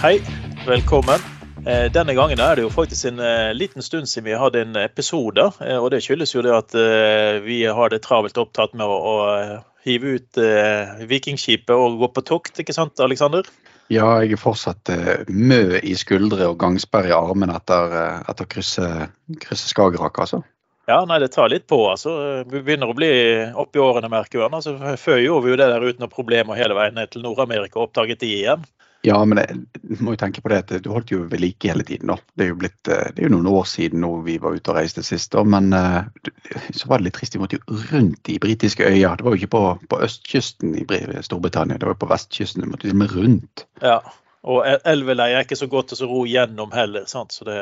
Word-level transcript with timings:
Hei, 0.00 0.16
velkommen. 0.64 1.20
Eh, 1.68 1.90
denne 1.92 2.14
gangen 2.16 2.40
er 2.40 2.56
det 2.56 2.62
jo 2.64 2.70
faktisk 2.72 3.10
en 3.10 3.18
eh, 3.20 3.50
liten 3.52 3.84
stund 3.84 4.08
siden 4.08 4.30
vi 4.30 4.36
hadde 4.40 4.62
en 4.64 4.78
episode. 4.80 5.44
eh, 5.60 5.76
Og 5.76 5.90
det 5.92 6.00
skyldes 6.00 6.32
jo 6.32 6.40
det 6.46 6.54
at 6.56 6.76
vi 7.44 7.58
har 7.68 7.92
det 7.92 7.98
travelt 8.06 8.40
opptatt 8.40 8.72
med 8.72 8.88
å, 8.88 8.96
å 8.96 9.58
hive 9.84 10.14
ut 10.16 10.40
Vikingskipet 11.10 11.74
og 11.76 12.00
gå 12.00 12.08
på 12.16 12.24
tokt, 12.32 12.62
ikke 12.64 12.72
sant 12.72 12.96
Aleksander? 13.04 13.44
Ja, 13.92 14.08
jeg 14.24 14.38
er 14.38 14.40
fortsatt 14.40 14.88
mø 15.28 15.76
i 15.84 15.92
skuldre 16.00 16.48
og 16.48 16.56
gangsperr 16.64 17.10
i 17.10 17.14
armen 17.18 17.52
etter, 17.52 17.92
etter 18.24 18.48
å 18.48 18.52
krysse, 18.56 18.88
krysse 19.44 19.68
Skagerrak, 19.68 20.16
altså. 20.24 20.40
Ja, 20.88 21.04
nei, 21.04 21.20
det 21.20 21.34
tar 21.36 21.52
litt 21.52 21.68
på. 21.68 21.84
altså. 21.92 22.16
Vi 22.48 22.64
begynner 22.64 22.88
å 22.88 22.96
bli 22.96 23.12
oppi 23.52 23.84
årene, 23.84 24.08
merker 24.08 24.40
vi. 24.40 24.48
Altså, 24.48 24.78
før 24.96 25.20
gjorde 25.20 25.44
vi 25.44 25.52
jo 25.52 25.60
det 25.60 25.72
der 25.76 25.84
uten 25.84 26.08
noe 26.08 26.12
problem 26.12 26.54
og 26.54 26.58
hele 26.58 26.80
veien 26.80 26.96
ned 26.96 27.12
til 27.12 27.28
Nord-Amerika 27.28 27.76
og 27.76 27.90
oppdaget 27.90 28.24
de 28.24 28.36
igjen. 28.40 28.64
Ja, 29.06 29.16
men 29.24 29.40
jeg 29.40 29.96
må 30.04 30.12
jo 30.12 30.20
tenke 30.20 30.42
på 30.44 30.50
det 30.52 30.58
at 30.60 30.72
du 30.84 30.90
holdt 30.92 31.12
jo 31.14 31.22
ved 31.30 31.40
like 31.40 31.70
hele 31.70 31.86
tiden. 31.88 32.10
da. 32.12 32.18
Det 32.36 32.44
er 32.44 32.50
jo 32.50 32.58
blitt, 32.60 32.80
uh, 32.90 33.08
det 33.08 33.22
er 33.22 33.28
jo 33.28 33.32
noen 33.32 33.48
år 33.48 33.64
siden 33.70 34.02
nå 34.04 34.12
vi 34.26 34.36
var 34.42 34.56
ute 34.56 34.72
og 34.74 34.76
reiste 34.76 35.04
sist, 35.06 35.32
da, 35.32 35.44
men 35.44 35.72
uh, 35.72 36.04
så 36.76 36.90
var 36.90 37.00
det 37.00 37.08
litt 37.08 37.16
trist. 37.16 37.36
Vi 37.36 37.42
måtte 37.42 37.60
jo 37.60 37.80
rundt 37.92 38.20
de 38.28 38.38
britiske 38.42 38.84
øyer. 38.84 39.16
Det 39.16 39.24
var 39.24 39.36
jo 39.36 39.40
ikke 39.40 39.54
på, 39.56 39.64
på 39.88 40.00
østkysten 40.04 40.76
i 40.76 40.84
Storbritannia, 41.24 41.80
det 41.80 41.88
var 41.88 41.96
jo 41.96 42.02
på 42.04 42.10
vestkysten. 42.12 42.66
Vi 42.66 42.74
måtte 42.74 42.96
med 42.96 43.16
rundt. 43.16 43.64
Ja, 43.80 44.02
og 44.48 44.64
elveleie 44.88 45.36
er 45.36 45.44
ikke 45.44 45.58
så 45.58 45.68
godt 45.68 45.92
å 45.96 46.08
ro 46.08 46.22
gjennom 46.28 46.72
heller, 46.72 47.04
sant? 47.08 47.34
så 47.36 47.44
det, 47.48 47.56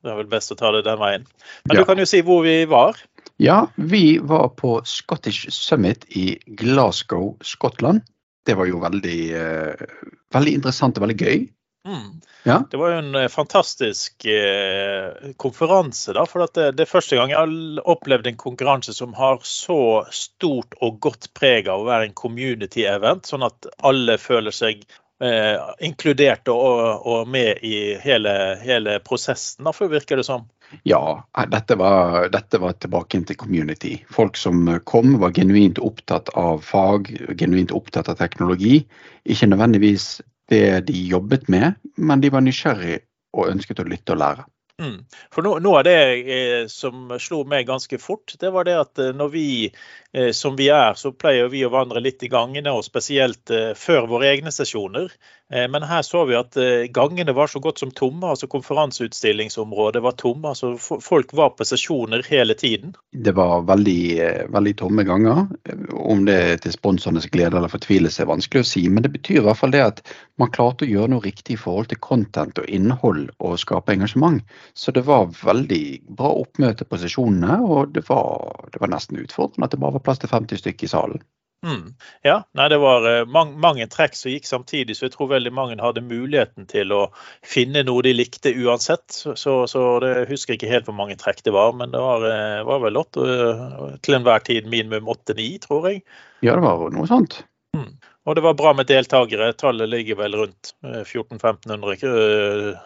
det, 0.00 0.12
er 0.12 0.20
vel 0.22 0.30
best 0.32 0.52
å 0.54 0.56
ta 0.60 0.72
det 0.72 0.84
den 0.86 1.00
veien. 1.00 1.26
Men 1.66 1.76
ja. 1.76 1.82
du 1.82 1.88
kan 1.88 2.00
jo 2.00 2.08
si 2.08 2.22
hvor 2.24 2.44
vi 2.46 2.62
var. 2.68 3.00
Ja, 3.42 3.66
vi 3.76 4.18
var 4.22 4.52
på 4.56 4.78
Scottish 4.88 5.50
Summit 5.52 6.06
i 6.16 6.38
Glasgow, 6.58 7.34
Skottland. 7.44 8.04
Det 8.46 8.56
var 8.58 8.66
jo 8.66 8.80
veldig, 8.82 9.18
uh, 9.38 10.14
veldig 10.34 10.54
interessant 10.58 10.98
og 10.98 11.06
veldig 11.06 11.18
gøy. 11.20 11.44
Mm. 11.88 12.20
Ja. 12.42 12.62
Det 12.70 12.76
var 12.76 12.90
jo 12.90 12.98
en 12.98 13.30
fantastisk 13.30 14.24
eh, 14.24 15.30
konferanse. 15.36 16.12
da, 16.12 16.24
for 16.26 16.46
det, 16.46 16.72
det, 16.78 16.84
er 16.84 16.90
første 16.90 17.18
gang 17.18 17.30
jeg 17.30 17.38
har 17.38 17.84
opplevd 17.94 18.26
en 18.30 18.38
konkurranse 18.38 18.94
som 18.94 19.14
har 19.18 19.38
så 19.46 20.04
stort 20.10 20.74
og 20.80 20.98
godt 21.02 21.30
preg 21.38 21.70
av 21.70 21.82
å 21.82 21.88
være 21.90 22.08
en 22.08 22.18
community-event, 22.18 23.30
sånn 23.30 23.46
at 23.46 23.70
alle 23.82 24.18
føler 24.18 24.54
seg 24.54 24.82
eh, 25.22 25.58
inkludert 25.86 26.50
og, 26.54 27.06
og, 27.06 27.30
med 27.30 27.62
i 27.66 27.94
hele, 28.02 28.34
hele 28.62 28.98
prosessen, 29.06 29.66
da, 29.66 29.74
for 29.74 29.90
virker 29.92 30.18
det 30.18 30.26
som. 30.26 30.48
Ja, 30.88 31.22
dette 31.52 31.76
var, 31.80 32.28
dette 32.32 32.60
var 32.62 32.76
tilbake 32.80 33.20
til 33.28 33.38
community. 33.38 33.96
Folk 34.10 34.36
som 34.40 34.64
kom, 34.88 35.18
var 35.22 35.34
genuint 35.36 35.78
opptatt 35.78 36.32
av 36.38 36.64
fag, 36.66 37.10
genuint 37.38 37.74
opptatt 37.74 38.10
av 38.12 38.18
teknologi. 38.20 38.82
Ikke 39.24 39.50
nødvendigvis 39.50 40.20
det 40.50 40.86
de 40.88 41.04
jobbet 41.08 41.48
med, 41.52 41.78
men 41.96 42.20
de 42.20 42.32
var 42.32 42.44
nysgjerrig 42.44 42.98
og 43.32 43.48
ønsket 43.52 43.80
å 43.80 43.88
lytte 43.88 44.16
og 44.16 44.22
lære. 44.24 44.48
Mm. 44.80 45.04
For 45.30 45.44
no, 45.44 45.52
Noe 45.62 45.80
av 45.82 45.84
det 45.86 45.96
eh, 46.34 46.62
som 46.72 47.12
slo 47.20 47.42
meg 47.48 47.68
ganske 47.68 47.98
fort, 48.00 48.32
det 48.40 48.50
var 48.54 48.66
det 48.66 48.74
at 48.80 49.02
eh, 49.02 49.12
når 49.14 49.30
vi 49.34 49.46
eh, 49.68 50.30
som 50.34 50.56
vi 50.58 50.70
er, 50.72 50.96
så 50.98 51.12
pleier 51.14 51.50
vi 51.52 51.62
å 51.66 51.70
vandre 51.72 52.02
litt 52.02 52.24
i 52.24 52.30
gangene, 52.32 52.72
og 52.72 52.86
spesielt 52.86 53.52
eh, 53.52 53.72
før 53.78 54.08
våre 54.10 54.32
egne 54.32 54.52
sesjoner. 54.54 55.12
Eh, 55.52 55.68
men 55.68 55.82
her 55.82 56.02
så 56.02 56.24
vi 56.24 56.36
at 56.36 56.56
eh, 56.56 56.86
gangene 56.88 57.32
var 57.36 57.46
så 57.46 57.60
godt 57.60 57.78
som 57.78 57.90
tomme. 57.90 58.26
altså 58.26 58.46
Konferanseutstillingsområdet 58.46 60.02
var 60.02 60.12
tomme. 60.12 60.48
altså 60.48 60.76
Folk 61.00 61.32
var 61.32 61.50
på 61.50 61.64
sesjoner 61.64 62.24
hele 62.28 62.54
tiden. 62.54 62.94
Det 63.12 63.34
var 63.36 63.66
veldig, 63.68 64.20
eh, 64.20 64.46
veldig 64.48 64.76
tomme 64.76 65.04
ganger. 65.04 65.46
Om 65.92 66.24
det 66.24 66.36
er 66.40 66.56
til 66.56 66.72
sponsornes 66.72 67.28
glede 67.28 67.56
eller 67.56 67.72
fortvilelse 67.72 68.22
er 68.22 68.30
vanskelig 68.32 68.64
å 68.64 68.70
si. 68.70 68.86
Men 68.88 69.04
det 69.04 69.12
betyr 69.12 69.42
i 69.42 69.46
hvert 69.48 69.60
fall 69.60 69.76
det 69.76 69.84
at 69.84 70.00
man 70.40 70.50
klarte 70.50 70.86
å 70.86 70.92
gjøre 70.92 71.12
noe 71.12 71.26
riktig 71.26 71.58
i 71.58 71.60
forhold 71.60 71.92
til 71.92 72.00
content 72.00 72.58
og 72.58 72.68
innhold 72.68 73.28
og 73.38 73.60
skape 73.60 73.92
engasjement. 73.92 74.40
Så 74.74 74.92
det 74.96 75.04
var 75.04 75.28
veldig 75.42 75.84
bra 76.08 76.32
oppmøte 76.32 76.88
på 76.88 76.96
sesjonene, 77.02 77.60
og 77.60 77.92
det 77.92 78.08
var, 78.08 78.64
det 78.72 78.80
var 78.80 78.94
nesten 78.94 79.20
utfordrende 79.20 79.68
at 79.68 79.76
det 79.76 79.84
bare 79.84 79.98
var 79.98 80.06
plass 80.08 80.24
til 80.24 80.32
50 80.32 80.64
stykker 80.64 80.88
i 80.88 80.94
salen. 80.96 81.24
Mm. 81.62 81.94
Ja, 82.26 82.40
nei, 82.58 82.64
det 82.72 82.78
var 82.82 83.04
uh, 83.06 83.28
mange, 83.30 83.54
mange 83.62 83.86
trekk 83.90 84.16
som 84.18 84.32
gikk 84.32 84.48
samtidig, 84.48 84.96
så 84.98 85.06
jeg 85.06 85.14
tror 85.14 85.30
veldig 85.30 85.52
mange 85.54 85.78
hadde 85.78 86.02
muligheten 86.02 86.66
til 86.70 86.90
å 86.94 87.02
finne 87.46 87.84
noe 87.86 88.02
de 88.02 88.14
likte 88.16 88.50
uansett. 88.50 89.06
Så, 89.14 89.54
så 89.70 89.82
det 90.02 90.26
husker 90.30 90.56
ikke 90.56 90.70
helt 90.72 90.90
hvor 90.90 90.98
mange 90.98 91.18
trekk 91.20 91.44
det 91.46 91.54
var, 91.54 91.70
men 91.78 91.94
det 91.94 92.02
var, 92.02 92.26
uh, 92.26 92.64
var 92.66 92.82
vel 92.82 92.98
åtte, 92.98 93.22
uh, 93.22 93.94
til 94.02 94.18
enhver 94.18 94.42
tid 94.46 94.66
minimum 94.70 95.10
åtte-ni, 95.14 95.52
tror 95.62 95.90
jeg. 95.92 96.02
Ja, 96.42 96.56
det 96.58 96.66
var 96.66 96.82
noe 96.96 97.06
sånt. 97.10 97.44
Mm. 97.78 97.94
Og 98.26 98.36
det 98.38 98.42
var 98.44 98.58
bra 98.58 98.74
med 98.78 98.90
deltakere. 98.90 99.52
Tallet 99.58 99.90
ligger 99.90 100.18
vel 100.18 100.36
rundt 100.38 100.74
1400-1500. 100.82 102.76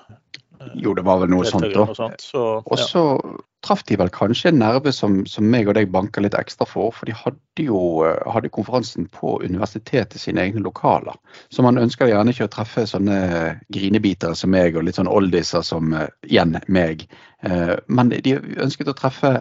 Jo, 0.74 0.94
det 0.96 1.04
var 1.06 1.20
vel 1.22 1.30
noe 1.32 1.46
sånt. 1.48 1.68
da. 1.74 2.08
Så, 2.22 2.44
og 2.64 2.80
så 2.80 3.02
ja. 3.16 3.34
traff 3.66 3.82
de 3.88 3.98
vel 4.00 4.12
kanskje 4.14 4.52
en 4.52 4.60
nerve 4.62 4.92
som, 4.94 5.18
som 5.28 5.48
meg 5.50 5.68
og 5.68 5.76
deg 5.78 5.90
banka 5.94 6.22
litt 6.24 6.36
ekstra 6.38 6.68
for. 6.68 6.94
For 6.96 7.08
de 7.08 7.16
hadde 7.16 7.66
jo 7.66 7.80
eh, 8.06 8.22
hadde 8.32 8.52
konferansen 8.54 9.08
på 9.12 9.36
universitetet 9.44 10.22
sine 10.22 10.44
egne 10.44 10.64
lokaler. 10.64 11.18
Så 11.52 11.64
man 11.66 11.80
ønsker 11.82 12.10
gjerne 12.10 12.34
ikke 12.34 12.48
å 12.48 12.54
treffe 12.56 12.86
sånne 12.88 13.18
grinebitere 13.74 14.38
som 14.38 14.54
meg, 14.54 14.76
og 14.76 14.88
litt 14.88 15.00
sånn 15.00 15.12
oldiser 15.12 15.66
som 15.66 15.94
igjen 16.26 16.58
meg. 16.66 17.08
Men 17.86 18.10
de 18.10 18.38
ønsket 18.64 18.90
å 18.90 18.96
treffe 18.96 19.36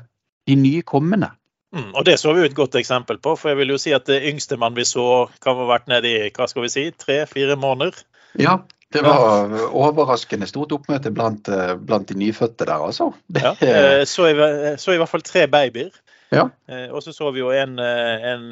de 0.45 0.55
nye 0.59 0.83
kommende. 0.85 1.31
Mm, 1.75 1.91
og 1.91 2.05
Det 2.05 2.19
så 2.19 2.33
vi 2.33 2.43
jo 2.43 2.47
et 2.47 2.55
godt 2.55 2.75
eksempel 2.79 3.17
på. 3.19 3.35
for 3.35 3.49
jeg 3.49 3.57
vil 3.57 3.73
jo 3.73 3.77
si 3.77 3.91
at 3.91 4.05
Det 4.05 4.21
yngste 4.23 4.57
man 4.57 4.75
vi 4.75 4.85
så, 4.85 5.29
kan 5.41 5.55
ha 5.55 5.65
vært 5.67 5.87
nede 5.87 6.07
i 6.07 6.29
hva 6.31 6.47
skal 6.47 6.63
vi 6.63 6.69
si, 6.69 6.91
tre-fire 6.91 7.55
måneder. 7.55 8.03
Ja, 8.39 8.59
det 8.93 9.01
var 9.03 9.53
overraskende 9.73 10.47
stort 10.47 10.73
oppmøte 10.75 11.11
blant, 11.13 11.49
eh, 11.49 11.75
blant 11.75 12.09
de 12.09 12.17
nyfødte 12.19 12.67
der, 12.67 12.81
altså. 12.85 13.11
Ja, 13.35 13.55
eh, 13.59 14.03
så, 14.07 14.29
i, 14.29 14.35
så 14.79 14.93
i 14.93 14.99
hvert 15.01 15.11
fall 15.11 15.25
tre 15.25 15.47
babyer. 15.51 15.91
Ja. 16.33 16.47
Eh, 16.69 16.87
og 16.89 17.03
så 17.03 17.13
så 17.13 17.29
vi 17.31 17.41
jo 17.41 17.51
en, 17.53 17.77
en, 17.79 18.47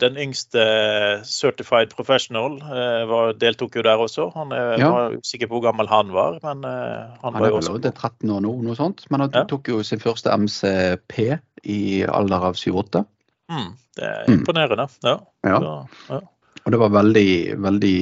den 0.00 0.20
yngste 0.20 0.62
certified 1.28 1.92
professional 1.96 2.56
var, 3.10 3.34
deltok 3.40 3.76
jo 3.76 3.84
der 3.86 4.00
også. 4.04 4.30
Han 4.36 4.54
er, 4.56 4.78
ja. 4.80 4.92
var 4.94 5.18
usikker 5.18 5.50
på 5.50 5.58
hvor 5.58 5.66
gammel 5.68 5.90
han 5.90 6.14
var, 6.14 6.38
men 6.42 6.64
han, 6.64 7.18
han 7.24 7.42
var 7.42 7.52
jo 7.52 7.60
også 7.60 7.76
er 7.80 7.92
13 7.92 8.30
år 8.30 8.42
nå, 8.44 8.56
noe 8.64 8.78
sånt. 8.78 9.06
Men 9.10 9.26
han 9.26 9.34
ja. 9.34 9.44
tok 9.50 9.70
jo 9.72 9.82
sin 9.86 10.02
første 10.02 10.34
MCP 10.34 11.20
i 11.68 11.82
alder 12.06 12.50
av 12.52 12.58
7-8. 12.58 13.04
Mm, 13.48 13.70
det 13.96 14.08
er 14.08 14.34
imponerende. 14.34 14.88
Mm. 15.02 15.24
Ja. 15.48 15.60
Så, 15.62 16.20
og 16.64 16.72
det 16.74 16.80
var 16.82 16.90
veldig, 16.92 17.30
veldig 17.64 17.98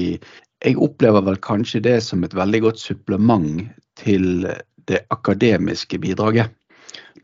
jeg 0.65 0.79
opplever 0.83 1.25
vel 1.27 1.41
kanskje 1.43 1.83
det 1.85 1.99
som 2.05 2.25
et 2.25 2.35
veldig 2.35 2.63
godt 2.65 2.81
supplement 2.81 3.67
til 4.01 4.47
det 4.89 5.03
akademiske 5.11 5.99
bidraget. 5.99 6.53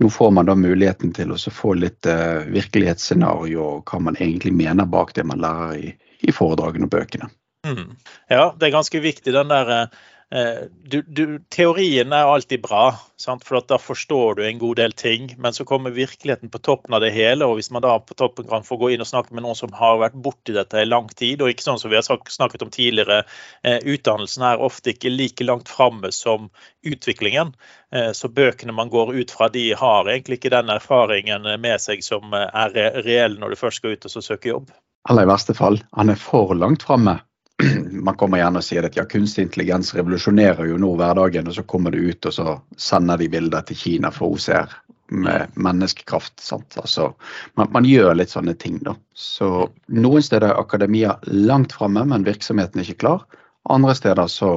Nå 0.00 0.08
får 0.10 0.32
man 0.34 0.48
da 0.48 0.56
muligheten 0.58 1.12
til 1.14 1.32
å 1.32 1.38
få 1.38 1.74
litt 1.78 2.08
uh, 2.08 2.42
virkelighetsscenario 2.50 3.62
og 3.62 3.90
hva 3.90 4.00
man 4.02 4.18
egentlig 4.18 4.54
mener 4.56 4.88
bak 4.88 5.14
det 5.14 5.24
man 5.28 5.42
lærer 5.42 5.76
i, 5.78 5.92
i 6.26 6.34
foredragene 6.34 6.88
og 6.88 6.94
bøkene. 6.94 7.28
Mm. 7.66 7.92
Ja, 8.32 8.48
det 8.58 8.66
er 8.66 8.74
ganske 8.74 9.02
viktig 9.04 9.34
den 9.36 9.52
der 9.52 9.70
Eh, 9.70 9.86
du, 10.32 11.02
du, 11.02 11.38
teorien 11.52 12.12
er 12.16 12.24
alltid 12.24 12.62
bra, 12.64 12.94
sant? 13.20 13.42
for 13.44 13.60
da 13.68 13.76
forstår 13.78 14.38
du 14.38 14.42
en 14.46 14.60
god 14.60 14.78
del 14.80 14.94
ting. 14.96 15.26
Men 15.38 15.52
så 15.52 15.66
kommer 15.68 15.92
virkeligheten 15.92 16.48
på 16.52 16.60
toppen 16.64 16.94
av 16.96 17.02
det 17.04 17.10
hele. 17.12 17.44
og 17.44 17.58
Hvis 17.58 17.70
man 17.74 17.84
da 17.84 17.98
på 18.00 18.16
toppen 18.16 18.48
kan 18.48 18.64
få 18.64 18.78
gå 18.80 18.92
inn 18.94 19.04
og 19.04 19.10
snakke 19.10 19.34
med 19.36 19.44
noen 19.44 19.58
som 19.58 19.74
har 19.76 20.00
vært 20.00 20.16
borti 20.24 20.54
dette 20.56 20.80
i 20.80 20.88
lang 20.88 21.10
tid, 21.12 21.42
og 21.42 21.52
ikke 21.52 21.66
sånn 21.66 21.80
som 21.82 21.92
vi 21.92 21.98
har 22.00 22.06
snakket 22.08 22.64
om 22.64 22.72
tidligere, 22.72 23.22
eh, 23.60 23.80
utdannelsen 23.84 24.46
er 24.48 24.64
ofte 24.64 24.94
ikke 24.94 25.12
like 25.12 25.44
langt 25.44 25.68
framme 25.68 26.12
som 26.16 26.48
utviklingen. 26.86 27.52
Eh, 27.92 28.12
så 28.16 28.30
bøkene 28.32 28.72
man 28.72 28.92
går 28.92 29.12
ut 29.18 29.34
fra, 29.34 29.50
de 29.52 29.72
har 29.76 30.08
egentlig 30.08 30.40
ikke 30.40 30.54
den 30.56 30.72
erfaringen 30.72 31.44
med 31.60 31.82
seg 31.82 32.00
som 32.04 32.32
er 32.32 32.72
reell 33.04 33.36
når 33.36 33.52
du 33.52 33.60
først 33.60 33.82
skal 33.82 33.98
ut 33.98 34.08
og 34.08 34.24
søke 34.24 34.48
jobb. 34.54 34.72
Eller 35.10 35.26
i 35.26 35.32
verste 35.32 35.54
fall, 35.58 35.80
han 35.92 36.12
er 36.12 36.20
for 36.20 36.54
langt 36.56 36.86
framme 36.86 37.18
man 38.06 38.16
kommer 38.18 38.40
gjerne 38.40 38.62
og 38.62 38.66
sier 38.66 38.86
at 38.86 38.96
ja, 38.98 39.04
kunstig 39.08 39.46
intelligens 39.46 39.92
revolusjonerer 39.96 40.70
jo 40.70 40.78
nå 40.80 40.94
hverdagen, 40.98 41.48
og 41.48 41.56
så 41.56 41.66
kommer 41.68 41.94
det 41.94 42.02
ut 42.02 42.30
og 42.30 42.36
så 42.36 42.56
sender 42.78 43.20
de 43.20 43.30
bilder 43.32 43.66
til 43.68 43.78
Kina 43.78 44.12
for 44.14 44.36
OCR 44.36 44.72
med 45.12 45.52
menneskekraft. 45.54 46.40
sant? 46.40 46.76
Altså, 46.76 47.12
man, 47.54 47.68
man, 47.72 47.84
gjør 47.84 48.14
litt 48.16 48.32
sånne 48.32 48.54
ting, 48.58 48.78
da. 48.84 48.94
Så 49.12 49.68
noen 49.92 50.24
steder 50.24 50.52
er 50.52 50.60
akademia 50.60 51.18
langt 51.28 51.74
framme, 51.76 52.04
men 52.08 52.26
virksomheten 52.26 52.80
er 52.80 52.88
ikke 52.88 53.02
klar. 53.04 53.26
Andre 53.70 53.94
steder 53.98 54.30
så 54.32 54.52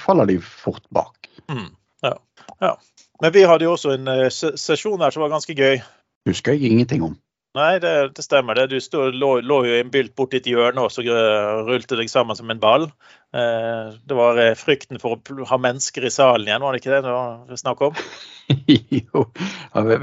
faller 0.00 0.28
de 0.28 0.40
fort 0.42 0.84
bak. 0.94 1.28
Mm, 1.50 1.70
ja, 2.02 2.16
ja. 2.60 2.74
Men 3.22 3.32
vi 3.32 3.44
hadde 3.46 3.68
jo 3.68 3.76
også 3.76 3.94
en 3.94 4.10
uh, 4.10 4.26
sesjon 4.28 5.00
her 5.04 5.14
som 5.14 5.22
var 5.22 5.36
ganske 5.36 5.54
gøy. 5.54 5.78
Husker 6.28 6.56
jeg 6.56 6.72
ingenting 6.72 7.04
om. 7.06 7.14
Nei, 7.54 7.78
det, 7.78 7.92
det 8.16 8.24
stemmer. 8.26 8.58
det. 8.58 8.66
Du 8.72 8.80
stod, 8.82 9.14
lå, 9.14 9.36
lå, 9.46 9.60
jo 9.68 9.76
i 9.76 9.82
en 9.84 9.92
bylt 9.94 10.14
borti 10.18 10.40
et 10.40 10.48
hjørne 10.50 10.82
og 10.82 10.90
så 10.90 11.04
rullte 11.06 11.98
deg 12.00 12.10
sammen 12.10 12.34
som 12.34 12.50
en 12.50 12.62
ball. 12.62 12.88
Eh, 13.34 13.94
det 13.94 14.18
var 14.18 14.40
eh, 14.42 14.56
frykten 14.58 14.98
for 15.02 15.14
å 15.14 15.46
ha 15.52 15.60
mennesker 15.62 16.06
i 16.08 16.10
salen 16.10 16.50
igjen, 16.50 16.64
var 16.66 16.74
det 16.74 16.82
ikke 16.82 16.96
det 16.96 17.04
det 17.06 17.14
var 17.14 17.60
snakk 17.62 17.84
om? 17.86 18.02
jo, 18.98 19.24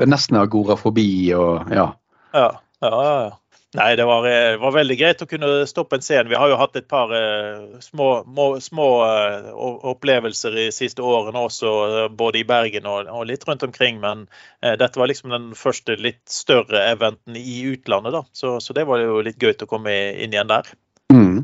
nesten 0.07 0.39
agorafobi 0.39 1.11
og 1.35 1.75
ja. 1.75 1.89
Ja, 2.31 2.49
ja, 2.83 2.91
ja. 3.03 3.37
Nei, 3.71 3.95
det 3.95 4.03
var, 4.03 4.25
eh, 4.27 4.57
var, 4.59 4.73
veldig 4.75 4.95
greit 4.99 5.21
å 5.23 5.27
kunne 5.29 5.49
stoppe 5.69 5.95
en 5.95 6.03
scene. 6.03 6.27
Vi 6.27 6.35
har 6.35 6.51
jo 6.51 6.57
hatt 6.59 6.75
et 6.75 6.89
par 6.91 7.11
uh, 7.15 7.77
små, 7.79 8.07
må, 8.27 8.47
små 8.59 8.87
uh, 8.99 9.45
opplevelser 9.93 10.57
i 10.59 10.65
siste 10.75 11.05
årene 11.07 11.39
også, 11.39 11.71
uh, 11.87 12.07
både 12.11 12.41
i 12.41 12.47
Bergen 12.49 12.89
og, 12.91 13.07
og, 13.07 13.23
litt 13.29 13.45
rundt 13.47 13.63
omkring. 13.63 14.01
Men 14.03 14.25
dette 14.59 14.99
var 14.99 15.07
liksom 15.07 15.31
den 15.31 15.45
første 15.55 15.95
litt 15.95 16.19
større 16.29 16.83
eventen 16.89 17.37
i 17.39 17.61
utlandet, 17.71 18.17
da. 18.17 18.21
Så, 18.35 18.57
så 18.59 18.75
det 18.75 18.83
var 18.89 18.99
jo 18.99 19.21
litt 19.23 19.39
gøy 19.39 19.55
å 19.63 19.69
komme 19.69 19.95
inn 20.19 20.35
igjen 20.35 20.51
der. 20.51 20.67
Mm. 21.13 21.39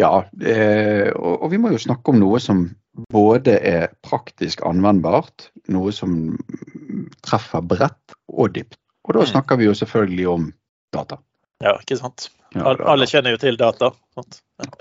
Ja, 0.00 0.10
og, 0.26 1.32
og, 1.36 1.46
vi 1.52 1.62
må 1.62 1.70
jo 1.70 1.80
snakke 1.82 2.10
om 2.10 2.18
noe 2.18 2.42
som 2.42 2.66
både 3.14 3.54
er 3.62 3.94
praktisk 4.02 4.64
anvendbart, 4.66 5.52
noe 5.70 5.94
som 5.94 6.34
treffer 7.22 7.62
bredt 7.62 8.18
og 8.34 8.58
dypt. 8.58 8.80
Og 9.06 9.14
da 9.14 9.22
mm. 9.22 9.30
snakker 9.30 9.62
vi 9.62 9.70
jo 9.70 9.78
selvfølgelig 9.78 10.30
om 10.34 10.50
data. 10.94 11.22
Ja, 11.64 11.74
ikke 11.80 11.98
sant. 11.98 12.28
Ja, 12.54 12.72
Alle 12.88 13.06
kjenner 13.10 13.34
jo 13.34 13.40
til 13.42 13.58
data. 13.60 13.90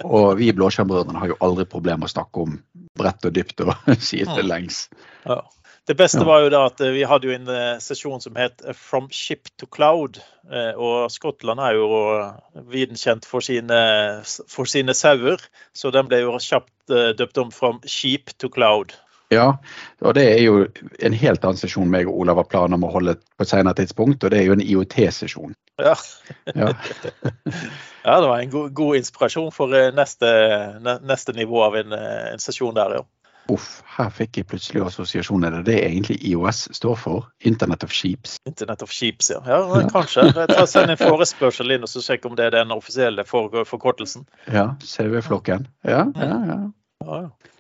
og 0.03 0.38
vi 0.39 0.51
Blåskjermbrødrene 0.56 1.19
har 1.19 1.33
jo 1.33 1.38
aldri 1.44 1.65
problemer 1.65 2.06
med 2.06 2.12
å 2.12 2.15
snakke 2.15 2.45
om 2.45 2.57
bredt 2.97 3.25
og 3.27 3.35
dypt 3.35 3.63
og 3.65 3.74
sidelengs. 4.09 4.88
Ja. 5.25 5.41
Det 5.88 5.95
beste 5.95 6.25
var 6.27 6.41
jo 6.44 6.50
da 6.51 6.65
at 6.68 6.81
eh, 6.83 6.91
vi 6.91 7.06
hadde 7.07 7.29
jo 7.29 7.35
en 7.35 7.47
eh, 7.47 7.77
sesjon 7.79 8.19
som 8.19 8.35
het 8.35 8.59
eh, 8.65 8.75
'From 8.75 9.07
ship 9.12 9.47
to 9.57 9.69
cloud'. 9.71 10.19
Og 10.47 11.12
Skottland 11.12 11.59
er 11.59 11.74
jo 11.75 11.88
videnkjent 12.71 13.25
for 13.27 13.44
sine, 13.44 13.80
for 14.47 14.63
sine 14.63 14.94
sauer, 14.95 15.41
så 15.75 15.91
den 15.91 16.07
ble 16.07 16.21
jo 16.21 16.38
kjapt 16.39 16.71
døpt 17.19 17.38
om 17.38 17.51
'From 17.51 17.81
sheep 17.83 18.31
to 18.39 18.47
cloud'. 18.47 18.95
Ja, 19.33 19.57
og 20.01 20.13
det 20.15 20.24
er 20.24 20.41
jo 20.45 20.59
en 21.03 21.15
helt 21.19 21.44
annen 21.44 21.59
sesjon 21.59 21.89
meg 21.91 22.07
og 22.07 22.21
Olav 22.24 22.39
har 22.39 22.47
planer 22.47 22.79
om 22.79 22.85
å 22.88 22.91
holde 22.94 23.18
på 23.19 23.44
et 23.44 23.51
senere 23.51 23.75
tidspunkt, 23.75 24.24
og 24.24 24.31
det 24.31 24.39
er 24.39 24.47
jo 24.47 24.56
en 24.56 24.63
IOT-sesjon. 24.63 25.51
Ja. 25.83 25.97
ja. 26.56 26.71
ja. 28.07 28.15
det 28.21 28.29
var 28.29 28.39
en 28.39 28.53
god, 28.53 28.71
god 28.77 29.01
inspirasjon 29.01 29.51
for 29.51 29.75
eh, 29.75 29.91
neste, 29.95 30.31
neste, 31.03 31.35
nivå 31.35 31.59
av 31.68 31.75
en, 31.81 31.91
eh, 31.97 32.31
en 32.31 32.44
sesjon 32.44 32.75
der, 32.77 33.01
ja. 33.01 33.06
Uff, 33.51 33.68
her 33.95 34.09
fikk 34.12 34.41
jeg 34.41 34.47
plutselig 34.51 34.81
assosiasjoner. 34.83 35.53
Det 35.53 35.59
er 35.59 35.68
det 35.68 35.75
egentlig 35.85 36.18
IOS 36.27 36.65
står 36.75 36.97
for? 37.00 37.27
Internet 37.47 37.85
of 37.85 37.94
Sheeps. 37.95 38.35
Internet 38.47 38.83
of 38.83 38.91
Sheeps, 38.91 39.30
ja. 39.31 39.39
ja, 39.47 39.59
ja. 39.71 39.85
kanskje. 39.91 40.25
Send 40.68 40.91
en 40.91 41.00
forespørsel 41.00 41.71
inn 41.75 41.88
og 41.88 41.91
så 41.91 42.03
sjekk 42.03 42.27
om 42.27 42.35
det 42.35 42.50
er 42.50 42.57
den 42.57 42.75
offisielle 42.75 43.23
for, 43.27 43.63
forkortelsen. 43.69 44.27
Ja, 44.51 44.73
CV-flokken. 44.83 45.69
Ja, 45.88 46.03
ja, 46.15 46.41
ja. 46.51 46.59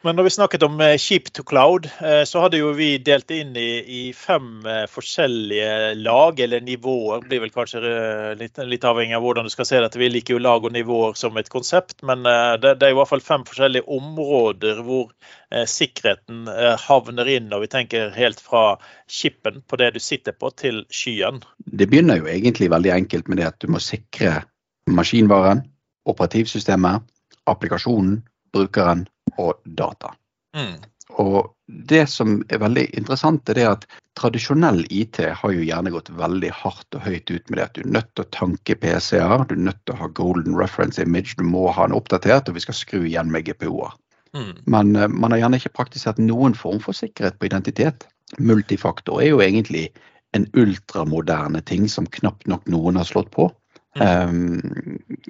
Men 0.01 0.15
når 0.15 0.23
vi 0.23 0.31
snakket 0.33 0.63
om 0.65 0.79
Sheep 0.99 1.29
eh, 1.29 1.33
to 1.35 1.43
cloud, 1.47 1.87
eh, 2.03 2.21
så 2.27 2.41
hadde 2.43 2.59
jo 2.59 2.71
vi 2.75 2.89
delt 3.03 3.31
inn 3.33 3.55
i, 3.59 3.79
i 3.79 4.01
fem 4.15 4.65
eh, 4.67 4.83
forskjellige 4.91 5.93
lag, 5.99 6.39
eller 6.43 6.63
nivåer. 6.63 7.21
Det 7.23 7.31
blir 7.31 7.43
vel 7.45 7.53
kanskje 7.53 7.81
litt, 8.39 8.59
litt, 8.67 8.87
avhengig 8.87 9.17
av 9.17 9.25
hvordan 9.25 9.47
du 9.47 9.53
skal 9.53 9.67
se 9.69 9.81
dette. 9.83 9.99
Vi 10.01 10.09
liker 10.11 10.35
jo 10.35 10.43
lag 10.43 10.67
og 10.67 10.75
nivåer 10.75 11.17
som 11.19 11.37
et 11.39 11.51
konsept, 11.53 11.99
men 12.07 12.23
det, 12.25 12.77
det 12.79 12.89
er 12.89 12.95
i 12.95 12.97
hvert 12.99 13.11
fall 13.11 13.23
fem 13.23 13.45
forskjellige 13.47 13.87
områder 13.97 14.81
hvor 14.85 15.11
sikkerheten 15.67 16.47
havner 16.87 17.29
inn. 17.31 17.51
Og 17.55 17.65
vi 17.65 17.71
tenker 17.71 18.15
helt 18.15 18.41
fra 18.43 18.77
chipen 19.11 19.61
på 19.67 19.79
det 19.79 19.93
du 19.95 20.01
sitter 20.03 20.35
på, 20.35 20.51
til 20.59 20.83
skyen. 20.93 21.41
Det 21.65 21.89
begynner 21.89 22.21
jo 22.21 22.31
egentlig 22.31 22.71
veldig 22.73 22.95
enkelt 22.95 23.31
med 23.31 23.41
det 23.41 23.51
at 23.51 23.59
du 23.63 23.69
må 23.71 23.83
sikre 23.83 24.41
maskinvaren, 24.87 25.65
operativsystemet, 26.07 27.03
applikasjonen, 27.47 28.21
brukeren 28.55 29.07
og 29.41 29.61
data. 29.63 30.13
Mm. 30.57 30.77
Og 31.21 31.53
det 31.89 32.03
som 32.11 32.41
er 32.51 32.59
veldig 32.59 32.83
interessant, 32.99 33.47
er 33.49 33.57
det 33.57 33.67
at 33.67 33.85
tradisjonell 34.19 34.81
IT 34.91 35.19
har 35.39 35.53
jo 35.53 35.63
gjerne 35.63 35.93
gått 35.93 36.09
veldig 36.19 36.49
hardt 36.61 36.97
og 36.97 37.05
høyt 37.05 37.31
ut 37.31 37.49
med 37.49 37.59
det 37.59 37.65
at 37.65 37.77
du 37.77 37.81
er 37.83 37.93
nødt 37.95 38.09
til 38.15 38.25
å 38.25 38.31
tanke 38.35 38.75
PC-er, 38.81 39.45
du 39.47 39.55
er 39.55 39.63
nødt 39.69 39.79
til 39.85 39.95
å 39.95 40.01
ha 40.01 40.09
golden 40.19 40.57
reference 40.59 41.01
image, 41.01 41.37
du 41.39 41.45
må 41.47 41.67
ha 41.71 41.87
den 41.87 41.95
oppdatert, 41.95 42.49
og 42.49 42.57
vi 42.57 42.65
skal 42.65 42.77
skru 42.77 42.99
igjen 43.05 43.31
med 43.31 43.47
GPO-er. 43.47 43.95
Mm. 44.35 44.51
Men 44.65 44.95
uh, 44.97 45.07
man 45.07 45.33
har 45.33 45.45
gjerne 45.45 45.61
ikke 45.61 45.77
praktisert 45.79 46.19
noen 46.21 46.57
form 46.57 46.81
for 46.83 46.97
sikkerhet 46.97 47.39
på 47.39 47.47
identitet. 47.49 48.07
Multifaktor 48.43 49.21
er 49.23 49.31
jo 49.31 49.41
egentlig 49.43 49.87
en 50.35 50.45
ultramoderne 50.59 51.61
ting 51.65 51.87
som 51.89 52.09
knapt 52.19 52.49
nok 52.51 52.67
noen 52.69 52.99
har 52.99 53.07
slått 53.07 53.31
på. 53.31 53.47
Um, 53.97 54.59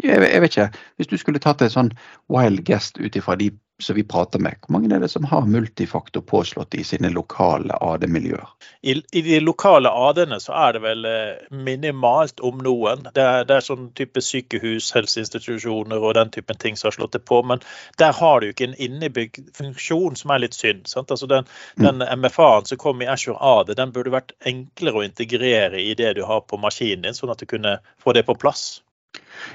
jeg, 0.02 0.18
jeg, 0.20 0.42
vet 0.44 0.52
ikke, 0.52 0.72
Hvis 0.98 1.08
du 1.08 1.16
skulle 1.22 1.40
tatt 1.40 1.62
en 1.64 1.72
sånn 1.72 1.92
wild 2.34 2.66
guest 2.68 2.98
ut 3.00 3.16
ifra 3.16 3.38
de 3.40 3.52
som 3.80 3.96
vi 3.96 4.04
prater 4.04 4.40
med, 4.40 4.56
hvor 4.66 4.74
mange 4.74 4.90
er 4.96 5.02
det 5.04 5.10
som 5.12 5.26
har 5.30 5.46
multifaktor 5.46 6.22
påslått 6.26 6.76
i 6.76 6.84
sine 6.84 7.12
lokale 7.14 7.78
AD-miljøer? 7.82 8.48
I, 8.82 8.96
I, 9.12 9.22
de 9.22 9.40
lokale 9.40 9.90
AD-ene 9.90 10.40
så 10.42 10.56
er 10.58 10.74
det 10.74 10.82
vel 10.82 11.06
eh, 11.06 11.44
minimalt 11.54 12.42
om 12.46 12.58
noen. 12.66 13.06
Det 13.14 13.22
er, 13.22 13.46
det 13.46 13.58
er 13.58 13.68
sånn 13.68 13.92
type 13.98 14.24
sykehus, 14.24 14.90
helseinstitusjoner 14.98 16.02
og 16.02 16.16
den 16.18 16.34
typen 16.34 16.58
ting 16.58 16.80
som 16.80 16.90
har 16.90 16.98
slått 16.98 17.14
det 17.20 17.24
på. 17.30 17.44
Men 17.46 17.62
der 18.02 18.18
har 18.18 18.42
du 18.42 18.50
ikke 18.50 18.72
en 18.72 18.78
innebygd 18.82 19.54
funksjon, 19.58 20.18
som 20.18 20.34
er 20.34 20.46
litt 20.48 20.58
synd. 20.58 20.90
Altså 20.98 21.30
den, 21.30 21.46
mm. 21.78 21.86
den 21.86 22.08
MFA-en 22.24 22.66
som 22.66 22.82
kom 22.82 23.06
i 23.06 23.12
Ashore 23.14 23.38
AD, 23.38 23.76
den 23.78 23.94
burde 23.94 24.16
vært 24.18 24.34
enklere 24.42 25.04
å 25.04 25.06
integrere 25.06 25.82
i 25.86 25.94
det 25.98 26.16
du 26.18 26.26
har 26.26 26.42
på 26.50 26.58
maskinen 26.62 27.06
din, 27.06 27.18
sånn 27.18 27.34
at 27.34 27.42
du 27.42 27.50
kunne 27.50 27.78
få 28.02 28.18
det 28.18 28.26
på 28.26 28.38
plass. 28.42 28.80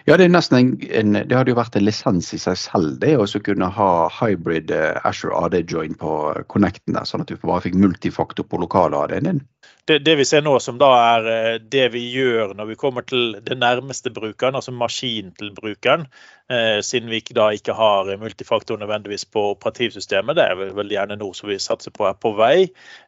Ja, 0.04 0.16
det, 0.16 0.24
en, 0.24 0.80
en, 0.90 1.12
det 1.12 1.36
hadde 1.36 1.52
jo 1.52 1.58
vært 1.58 1.76
en 1.78 1.84
lisens 1.86 2.32
i 2.34 2.38
seg 2.40 2.58
selv, 2.58 2.96
det 3.02 3.12
å 3.18 3.26
kunne 3.44 3.68
ha 3.76 3.90
hybrid 4.18 4.72
uh, 4.74 4.98
Azure 5.06 5.36
AD-join 5.46 5.94
på 5.98 6.12
Connecten 6.50 6.96
der, 6.96 7.06
sånn 7.06 7.22
at 7.22 7.30
du 7.30 7.38
bare 7.38 7.62
fikk 7.66 7.78
multifaktor 7.78 8.46
på 8.48 8.60
lokale 8.62 8.98
AD-en 8.98 9.28
din. 9.28 9.42
Det, 9.86 10.00
det, 10.06 10.16
vi 10.18 10.26
ser 10.26 10.42
nå 10.46 10.56
som 10.62 10.78
da 10.78 10.88
er 10.94 11.28
eh, 11.30 11.56
det 11.70 11.88
vi 11.94 12.04
gjør 12.14 12.52
når 12.54 12.68
vi 12.70 12.76
kommer 12.78 13.02
til 13.06 13.36
det 13.42 13.56
nærmeste 13.58 14.12
brukeren, 14.14 14.54
altså 14.58 14.74
maskin 14.74 15.32
til 15.38 15.50
brukeren, 15.54 16.06
eh, 16.50 16.78
siden 16.86 17.10
vi 17.10 17.18
da 17.34 17.48
ikke 17.54 17.74
har 17.78 18.10
multifaktor 18.18 18.78
nødvendigvis 18.78 19.26
på 19.30 19.48
operativsystemet, 19.56 20.38
det 20.38 20.46
er 20.46 20.74
vel 20.78 20.94
gjerne 20.94 21.18
noe 21.18 21.34
som 21.34 21.50
vi 21.50 21.58
satser 21.62 21.94
på 21.94 22.06
er 22.10 22.18
på 22.18 22.34
vei. 22.38 22.56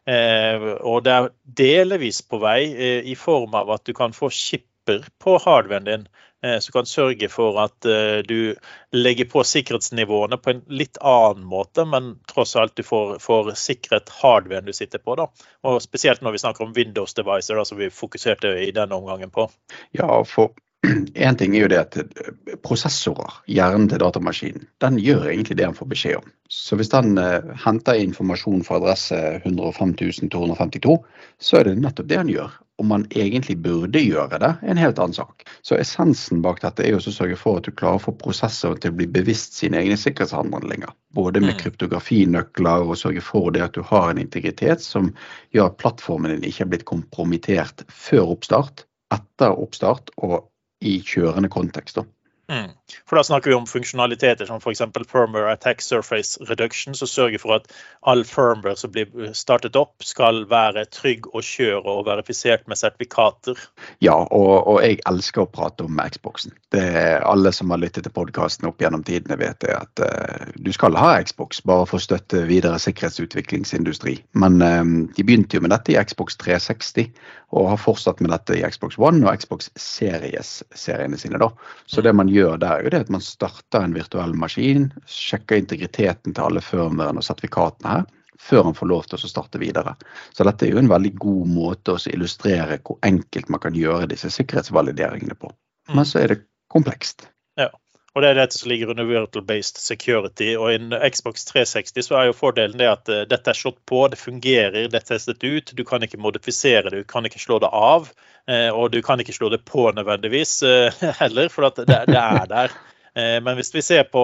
Eh, 0.07 0.67
og 0.83 1.03
det 1.07 1.15
er 1.15 1.31
delvis 1.63 2.21
på 2.27 2.43
vei 2.43 2.59
eh, 2.71 3.01
i 3.07 3.15
form 3.19 3.55
av 3.55 3.71
at 3.77 3.87
du 3.87 3.95
kan 3.95 4.15
få 4.15 4.31
chipper 4.31 5.07
på 5.23 5.39
hardwaren 5.47 5.87
din 5.87 6.07
Eh, 6.34 6.34
som 6.59 6.75
kan 6.75 6.87
sørge 6.89 7.29
for 7.31 7.57
at 7.63 7.87
eh, 7.89 8.19
du 8.27 8.55
legger 8.95 9.27
på 9.31 9.43
sikkerhetsnivåene 9.47 10.37
på 10.41 10.51
en 10.53 10.61
litt 10.69 10.99
annen 11.01 11.45
måte, 11.47 11.85
men 11.89 12.15
tross 12.31 12.55
alt 12.59 12.75
du 12.77 12.83
får, 12.85 13.17
får 13.23 13.53
sikret 13.59 14.11
hardwaren 14.21 14.67
du 14.67 14.73
sitter 14.75 15.01
på. 15.01 15.17
Da. 15.19 15.29
Og 15.65 15.81
Spesielt 15.83 16.21
når 16.25 16.35
vi 16.35 16.43
snakker 16.43 16.67
om 16.67 16.75
Windows 16.75 17.17
devicer, 17.17 17.63
som 17.65 17.79
vi 17.81 17.89
fokuserte 17.93 18.51
i 18.65 18.69
denne 18.75 18.97
omgangen 18.97 19.33
på. 19.33 19.49
Ja, 19.97 20.21
for 20.27 20.53
Én 21.15 21.37
ting 21.39 21.55
er 21.55 21.63
jo 21.63 21.69
det 21.71 21.79
at 21.81 21.95
eh, 21.97 22.57
prosessorer, 22.61 23.39
hjernen 23.49 23.87
til 23.89 24.03
datamaskinen, 24.03 24.67
den 24.83 24.99
gjør 25.01 25.31
egentlig 25.31 25.57
det 25.57 25.65
den 25.65 25.77
får 25.77 25.89
beskjed 25.95 26.19
om. 26.19 26.27
Så 26.51 26.77
hvis 26.77 26.91
den 26.93 27.17
henter 27.63 27.97
informasjon 27.97 28.61
fra 28.67 28.77
adresse 28.77 29.17
105.252, 29.41 30.99
så 31.41 31.57
er 31.57 31.71
det 31.71 31.79
nettopp 31.81 32.11
det 32.11 32.21
den 32.21 32.35
gjør. 32.35 32.53
Om 32.77 32.89
man 32.91 33.05
egentlig 33.15 33.55
burde 33.63 34.01
gjøre 34.03 34.39
det, 34.41 34.49
er 34.59 34.71
en 34.73 34.79
helt 34.81 34.99
annen 34.99 35.15
sak. 35.15 35.45
Så 35.63 35.77
essensen 35.79 36.41
bak 36.43 36.59
dette 36.63 36.83
er 36.83 36.91
jo 36.91 36.99
å 36.99 37.13
sørge 37.13 37.37
for 37.39 37.61
at 37.61 37.69
du 37.69 37.71
klarer 37.71 38.01
å 38.01 38.03
få 38.03 38.13
prosesser 38.19 38.75
til 38.81 38.91
å 38.91 38.97
bli 38.99 39.07
bevisst 39.07 39.55
sine 39.55 39.79
egne 39.79 39.95
sikkerhetshandlinger. 39.99 40.91
Både 41.15 41.39
med 41.39 41.55
mm. 41.55 41.59
kryptografinøkler 41.61 42.89
og 42.89 42.99
sørge 42.99 43.23
for 43.23 43.53
det 43.55 43.63
at 43.63 43.77
du 43.77 43.85
har 43.87 44.09
en 44.11 44.19
integritet 44.19 44.83
som 44.83 45.13
gjør 45.55 45.71
at 45.71 45.79
plattformen 45.79 46.35
din 46.35 46.49
ikke 46.49 46.65
er 46.65 46.73
blitt 46.73 46.89
kompromittert 46.89 47.85
før 47.87 48.35
oppstart, 48.35 48.83
etter 49.15 49.55
oppstart 49.55 50.11
og 50.27 50.41
i 50.83 50.99
kjørende 50.99 51.49
kontekst. 51.53 52.03
Mm. 52.51 52.71
For 53.09 53.17
Da 53.17 53.23
snakker 53.23 53.49
vi 53.49 53.55
om 53.55 53.65
funksjonaliteter 53.65 54.45
som 54.45 54.57
f.eks. 54.61 54.81
firmware 55.09 55.53
attack 55.53 55.81
surface 55.81 56.37
reduction, 56.49 56.93
som 56.95 57.07
sørger 57.07 57.41
for 57.41 57.55
at 57.55 57.71
all 58.01 58.21
firmware 58.25 58.77
som 58.77 58.91
blir 58.93 59.33
startet 59.33 59.75
opp, 59.75 60.03
skal 60.05 60.43
være 60.49 60.85
trygg 60.93 61.25
å 61.33 61.41
kjøre 61.41 61.95
og 61.97 62.05
verifisert 62.05 62.67
med 62.69 62.77
sertifikater. 62.77 63.57
Ja, 64.05 64.15
og, 64.15 64.67
og 64.67 64.81
jeg 64.85 65.01
elsker 65.09 65.45
å 65.45 65.49
prate 65.49 65.87
om 65.87 65.97
Xboxen. 65.97 66.53
Det 66.73 66.83
er 66.85 67.25
Alle 67.25 67.51
som 67.55 67.73
har 67.73 67.81
lyttet 67.81 68.05
til 68.05 68.13
podkasten 68.13 68.69
opp 68.69 68.81
gjennom 68.81 69.03
tidene, 69.07 69.39
vet 69.41 69.59
det 69.65 69.73
at 69.73 70.03
uh, 70.05 70.51
du 70.55 70.71
skal 70.75 70.97
ha 70.99 71.15
Xbox 71.25 71.63
bare 71.65 71.87
for 71.89 71.97
å 71.97 72.05
støtte 72.05 72.45
videre 72.45 72.77
sikkerhetsutviklingsindustri. 72.81 74.19
Men 74.37 74.61
uh, 74.61 74.83
de 75.15 75.25
begynte 75.25 75.57
jo 75.57 75.65
med 75.65 75.73
dette 75.73 75.95
i 75.95 75.97
Xbox 75.97 76.37
360 76.43 77.09
og 77.55 77.69
har 77.71 77.79
fortsatt 77.79 78.21
med 78.21 78.33
dette 78.33 78.57
i 78.57 78.63
Xbox 78.67 78.97
One 78.99 79.23
og 79.25 79.39
Xbox 79.39 79.69
Series-seriene 79.79 81.17
sine. 81.17 81.39
da. 81.39 81.49
Så 81.87 82.03
det 82.03 82.15
man 82.15 82.29
gjør 82.35 82.59
der, 82.61 82.77
er 82.77 82.85
jo 82.85 82.93
det 82.93 83.03
at 83.05 83.13
man 83.13 83.23
starter 83.23 83.85
en 83.85 83.95
virtuell 83.95 84.35
maskin, 84.37 84.89
sjekker 85.09 85.61
integriteten 85.61 86.35
til 86.35 86.45
alle 86.45 86.63
firmaene 86.63 87.21
og 87.21 87.27
sertifikatene 87.27 87.97
her, 87.97 88.05
før 88.41 88.67
man 88.67 88.77
får 88.77 88.91
lov 88.91 89.05
til 89.07 89.17
å 89.17 89.31
starte 89.31 89.61
videre. 89.61 89.95
Så 90.35 90.45
dette 90.47 90.67
er 90.67 90.75
jo 90.75 90.81
en 90.81 90.91
veldig 90.91 91.13
god 91.21 91.53
måte 91.55 91.95
å 91.95 92.01
illustrere 92.11 92.79
hvor 92.83 92.99
enkelt 93.07 93.49
man 93.53 93.63
kan 93.63 93.77
gjøre 93.77 94.11
disse 94.11 94.31
sikkerhetsvalideringene 94.33 95.37
på. 95.39 95.51
Men 95.95 96.07
så 96.07 96.21
er 96.23 96.33
det 96.33 96.43
komplekst. 96.73 97.29
Ja. 97.59 97.69
Og 98.15 98.23
det 98.23 98.29
er 98.31 98.37
dette 98.39 98.55
som 98.55 98.69
ligger 98.71 98.93
under 98.93 99.07
Virtual 99.09 99.43
Based 99.43 99.81
Security. 99.83 100.53
Og 100.55 100.69
i 100.71 100.77
en 100.79 100.95
Xbox 101.11 101.43
360 101.49 102.07
så 102.07 102.15
er 102.15 102.29
jo 102.29 102.37
fordelen 102.37 102.79
det 102.79 102.87
at 102.87 103.11
dette 103.27 103.51
er 103.51 103.59
slått 103.59 103.81
på, 103.89 104.05
det 104.07 104.21
fungerer, 104.21 104.87
det 104.87 105.01
er 105.01 105.07
testet 105.09 105.43
ut. 105.43 105.73
Du 105.75 105.83
kan 105.83 106.03
ikke 106.05 106.21
modifisere 106.23 106.87
det, 106.87 107.03
du 107.03 107.09
kan 107.11 107.27
ikke 107.27 107.43
slå 107.43 107.59
det 107.59 107.73
av. 107.75 108.07
Og 108.47 108.87
du 108.93 109.01
kan 109.03 109.19
ikke 109.19 109.35
slå 109.35 109.49
det 109.51 109.65
på 109.67 109.89
nødvendigvis 109.91 110.61
heller, 111.21 111.51
for 111.51 111.67
det, 111.67 111.89
det 111.89 112.21
er 112.23 112.47
der. 112.47 112.77
Eh, 113.15 113.41
men 113.43 113.55
hvis 113.55 113.71
vi 113.71 113.81
ser 113.81 114.03
på 114.11 114.21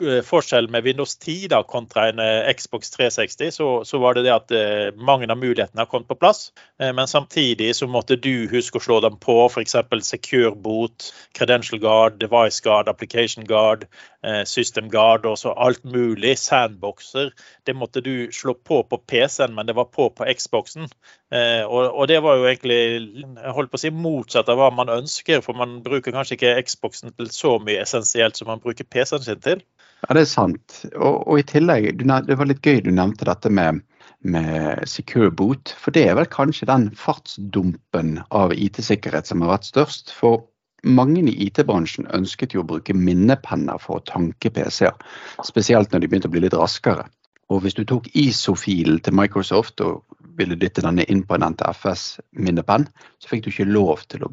eh, 0.00 0.22
forskjellen 0.24 0.72
med 0.72 0.86
Windows 0.86 1.12
10 1.18 1.50
da, 1.52 1.60
kontra 1.68 2.06
en 2.08 2.22
eh, 2.24 2.48
Xbox 2.56 2.88
360, 2.94 3.50
så, 3.52 3.68
så, 3.84 4.00
var 4.00 4.16
det 4.16 4.24
det 4.24 4.32
at 4.32 4.54
mange 4.96 5.28
av 5.28 5.36
mulighetene 5.36 5.82
har 5.82 5.90
kommet 5.90 6.08
på 6.08 6.16
plass. 6.16 6.50
Men 6.80 7.08
samtidig 7.08 7.74
så 7.76 7.86
måtte 7.90 8.16
du 8.16 8.48
huske 8.48 8.80
å 8.80 8.82
slå 8.82 9.00
dem 9.04 9.18
på, 9.20 9.34
f.eks. 9.50 9.76
Secure 10.06 10.54
Boot, 10.56 11.10
Credential 11.36 11.80
Guard, 11.82 12.16
Device 12.22 12.62
Guard, 12.64 12.88
Application 12.88 13.44
Guard, 13.44 13.84
System 14.48 14.88
Guard 14.92 15.26
og 15.28 15.36
så 15.40 15.52
alt 15.52 15.84
mulig. 15.84 16.38
Sandboxer. 16.40 17.30
Det 17.68 17.76
måtte 17.76 18.00
du 18.04 18.30
slå 18.32 18.54
på 18.56 18.82
på 18.88 19.00
PC-en, 19.08 19.54
men 19.56 19.68
det 19.68 19.76
var 19.76 19.90
på 19.92 20.08
på 20.16 20.28
Xboxen. 20.38 20.88
Og, 21.30 22.08
det 22.08 22.22
var 22.24 22.40
jo 22.40 22.48
egentlig 22.48 22.80
jeg 22.80 23.54
holdt 23.54 23.70
på 23.70 23.78
å 23.78 23.82
si, 23.84 23.92
motsatt 23.94 24.48
av 24.50 24.58
hva 24.60 24.70
man 24.74 24.92
ønsker, 24.92 25.44
for 25.44 25.58
man 25.58 25.78
bruker 25.84 26.16
kanskje 26.16 26.38
ikke 26.38 26.56
Xboxen 26.66 27.14
til 27.14 27.30
så 27.34 27.58
mye 27.62 27.84
essensielt 27.84 28.29
spesielt 28.30 28.36
som 28.36 28.48
man 28.48 28.60
bruker 28.60 28.84
PC-en 28.84 29.22
sin 29.22 29.40
til. 29.40 29.62
Ja, 30.08 30.14
det 30.14 30.22
er 30.22 30.30
sant. 30.30 30.86
Og, 30.96 31.26
og 31.28 31.38
i 31.38 31.42
tillegg, 31.42 31.98
det 32.00 32.36
var 32.38 32.48
litt 32.48 32.64
gøy 32.64 32.80
du 32.82 32.90
nevnte 32.90 33.26
dette 33.26 33.50
med, 33.50 33.82
med 34.22 34.86
Secure 34.86 35.30
Boot. 35.30 35.74
For 35.78 35.92
det 35.92 36.08
er 36.08 36.16
vel 36.16 36.26
kanskje 36.30 36.68
den 36.70 36.90
fartsdumpen 36.96 38.20
av 38.30 38.52
IT-sikkerhet 38.54 39.26
som 39.26 39.42
har 39.42 39.58
vært 39.58 39.68
størst. 39.68 40.12
For 40.12 40.46
mange 40.84 41.20
i 41.28 41.36
IT-bransjen 41.46 42.08
ønsket 42.16 42.54
jo 42.54 42.62
å 42.62 42.68
bruke 42.68 42.94
minnepenner 42.94 43.78
for 43.80 44.00
å 44.00 44.06
tanke 44.08 44.50
PC-er. 44.50 44.96
Spesielt 45.44 45.92
når 45.92 46.00
de 46.00 46.08
begynte 46.08 46.30
å 46.30 46.32
bli 46.32 46.46
litt 46.46 46.56
raskere. 46.56 47.04
Og 47.50 47.64
hvis 47.64 47.74
du 47.74 47.82
tok 47.88 48.06
ISO-filen 48.14 49.00
til 49.02 49.16
Microsoft 49.18 49.82
og 49.82 50.04
ville 50.38 50.58
dytte 50.58 50.84
denne 50.84 51.04
inn 51.10 51.24
på 51.26 51.36
en 51.36 51.48
NTFS-minnepenn, 51.52 52.86
så 53.18 53.30
fikk 53.30 53.44
du 53.44 53.50
ikke 53.52 53.68
lov 53.68 54.04
til 54.12 54.26
å 54.26 54.30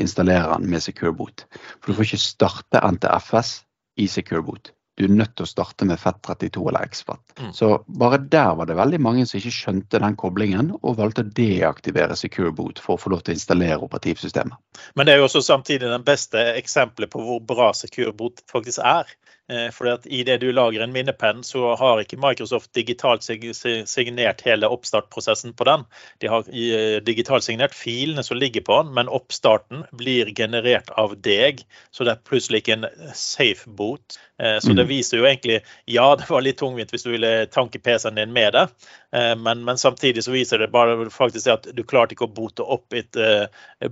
installere 0.00 0.56
den 0.56 0.70
med 0.72 0.82
Secure 0.84 1.12
Boot. 1.16 1.44
For 1.80 1.92
du 1.92 1.98
får 1.98 2.08
ikke 2.08 2.24
starte 2.24 2.82
NTFS 2.96 3.58
i 4.00 4.08
Secure 4.10 4.42
Boot. 4.46 4.72
Du 4.94 5.02
er 5.08 5.10
nødt 5.10 5.32
til 5.34 5.42
å 5.42 5.50
starte 5.50 5.86
med 5.88 5.98
FET32 5.98 6.68
eller 6.70 6.86
XFAT. 6.86 7.22
Mm. 7.40 7.50
Så 7.56 7.68
bare 7.98 8.20
der 8.30 8.52
var 8.54 8.68
det 8.70 8.76
veldig 8.78 9.00
mange 9.02 9.24
som 9.26 9.40
ikke 9.40 9.50
skjønte 9.56 9.98
den 9.98 10.14
koblingen, 10.18 10.70
og 10.76 11.00
valgte 11.00 11.24
å 11.24 11.32
deaktivere 11.34 12.14
Secure 12.18 12.52
Boot 12.54 12.78
for 12.82 12.94
å 12.94 13.02
få 13.02 13.10
lov 13.10 13.24
til 13.24 13.34
å 13.34 13.38
installere 13.38 13.80
operativsystemet. 13.82 14.54
Men 14.94 15.08
det 15.08 15.16
er 15.16 15.22
jo 15.22 15.26
også 15.26 15.42
samtidig 15.42 15.90
den 15.90 16.06
beste 16.06 16.44
eksempelet 16.54 17.10
på 17.10 17.24
hvor 17.26 17.42
bra 17.42 17.72
Secure 17.74 18.14
Boot 18.14 18.44
faktisk 18.50 18.84
er. 18.86 19.10
Eh, 19.52 19.70
fordi 19.76 19.90
at 19.92 20.06
I 20.06 20.22
det 20.24 20.38
du 20.40 20.46
lager 20.56 20.80
en 20.80 20.92
minnepenn, 20.92 21.42
så 21.44 21.74
har 21.76 22.00
ikke 22.00 22.16
Microsoft 22.20 22.70
digitalt 22.76 23.26
signert 23.26 24.40
hele 24.46 24.70
oppstartprosessen 24.72 25.52
på 25.52 25.66
den. 25.68 25.84
De 26.24 26.30
har 26.32 26.46
eh, 26.48 26.96
digitalt 27.04 27.44
signert 27.44 27.76
filene 27.76 28.24
som 28.24 28.38
ligger 28.40 28.64
på 28.64 28.78
den, 28.80 28.94
men 28.96 29.10
oppstarten 29.12 29.84
blir 29.92 30.32
generert 30.32 30.88
av 30.96 31.12
deg. 31.20 31.60
Så 31.92 32.08
det 32.08 32.14
er 32.14 32.24
plutselig 32.24 32.62
ikke 32.62 32.78
en 32.78 32.86
safe 33.12 33.68
boot. 33.68 34.16
Eh, 34.40 34.56
så 34.64 34.72
det 34.72 34.86
mm. 34.86 34.92
viser 34.94 35.20
jo 35.20 35.28
egentlig 35.28 35.60
Ja, 35.92 36.06
det 36.18 36.30
var 36.30 36.44
litt 36.46 36.62
tungvint 36.62 36.94
hvis 36.94 37.04
du 37.04 37.12
ville 37.12 37.34
tanke 37.52 37.82
PC-en 37.84 38.16
din 38.16 38.32
med 38.32 38.56
det, 38.56 38.68
men, 39.14 39.60
men, 39.62 39.78
samtidig 39.78 40.24
så 40.26 40.32
viser 40.34 40.58
det 40.58 40.72
bare 40.74 41.06
faktisk 41.12 41.52
at 41.52 41.68
du 41.76 41.84
klarte 41.86 42.16
ikke 42.16 42.26
å 42.26 42.32
bote 42.34 42.64
opp 42.66 42.96
et 42.98 43.14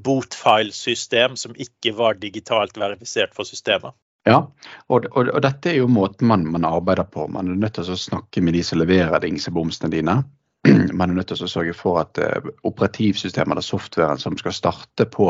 bootfile-system 0.02 1.36
som 1.38 1.54
ikke 1.54 1.92
var 1.94 2.18
digitalt 2.18 2.80
verifisert 2.80 3.36
for 3.36 3.46
systemet. 3.46 3.94
Ja, 4.28 4.38
og, 4.86 5.06
og, 5.10 5.26
og, 5.26 5.40
dette 5.42 5.72
er 5.72 5.80
jo 5.80 5.88
måten 5.90 6.28
man, 6.30 6.44
man, 6.54 6.66
arbeider 6.68 7.08
på. 7.10 7.26
Man 7.32 7.50
er 7.50 7.58
nødt 7.58 7.74
til 7.78 7.90
å 7.90 7.98
snakke 7.98 8.42
med 8.44 8.54
de 8.54 8.62
som 8.66 8.78
leverer 8.78 9.22
dingsebomsene 9.22 9.90
dine. 9.90 10.20
Man 10.98 11.10
er 11.10 11.16
nødt 11.16 11.32
til 11.32 11.42
å 11.42 11.50
sørge 11.50 11.74
for 11.74 11.98
at 12.04 12.20
uh, 12.22 12.52
operativsystemet 12.68 13.56
eller 13.56 13.66
softwaren 13.66 14.20
som 14.22 14.36
skal 14.38 14.54
starte 14.54 15.08
på 15.10 15.26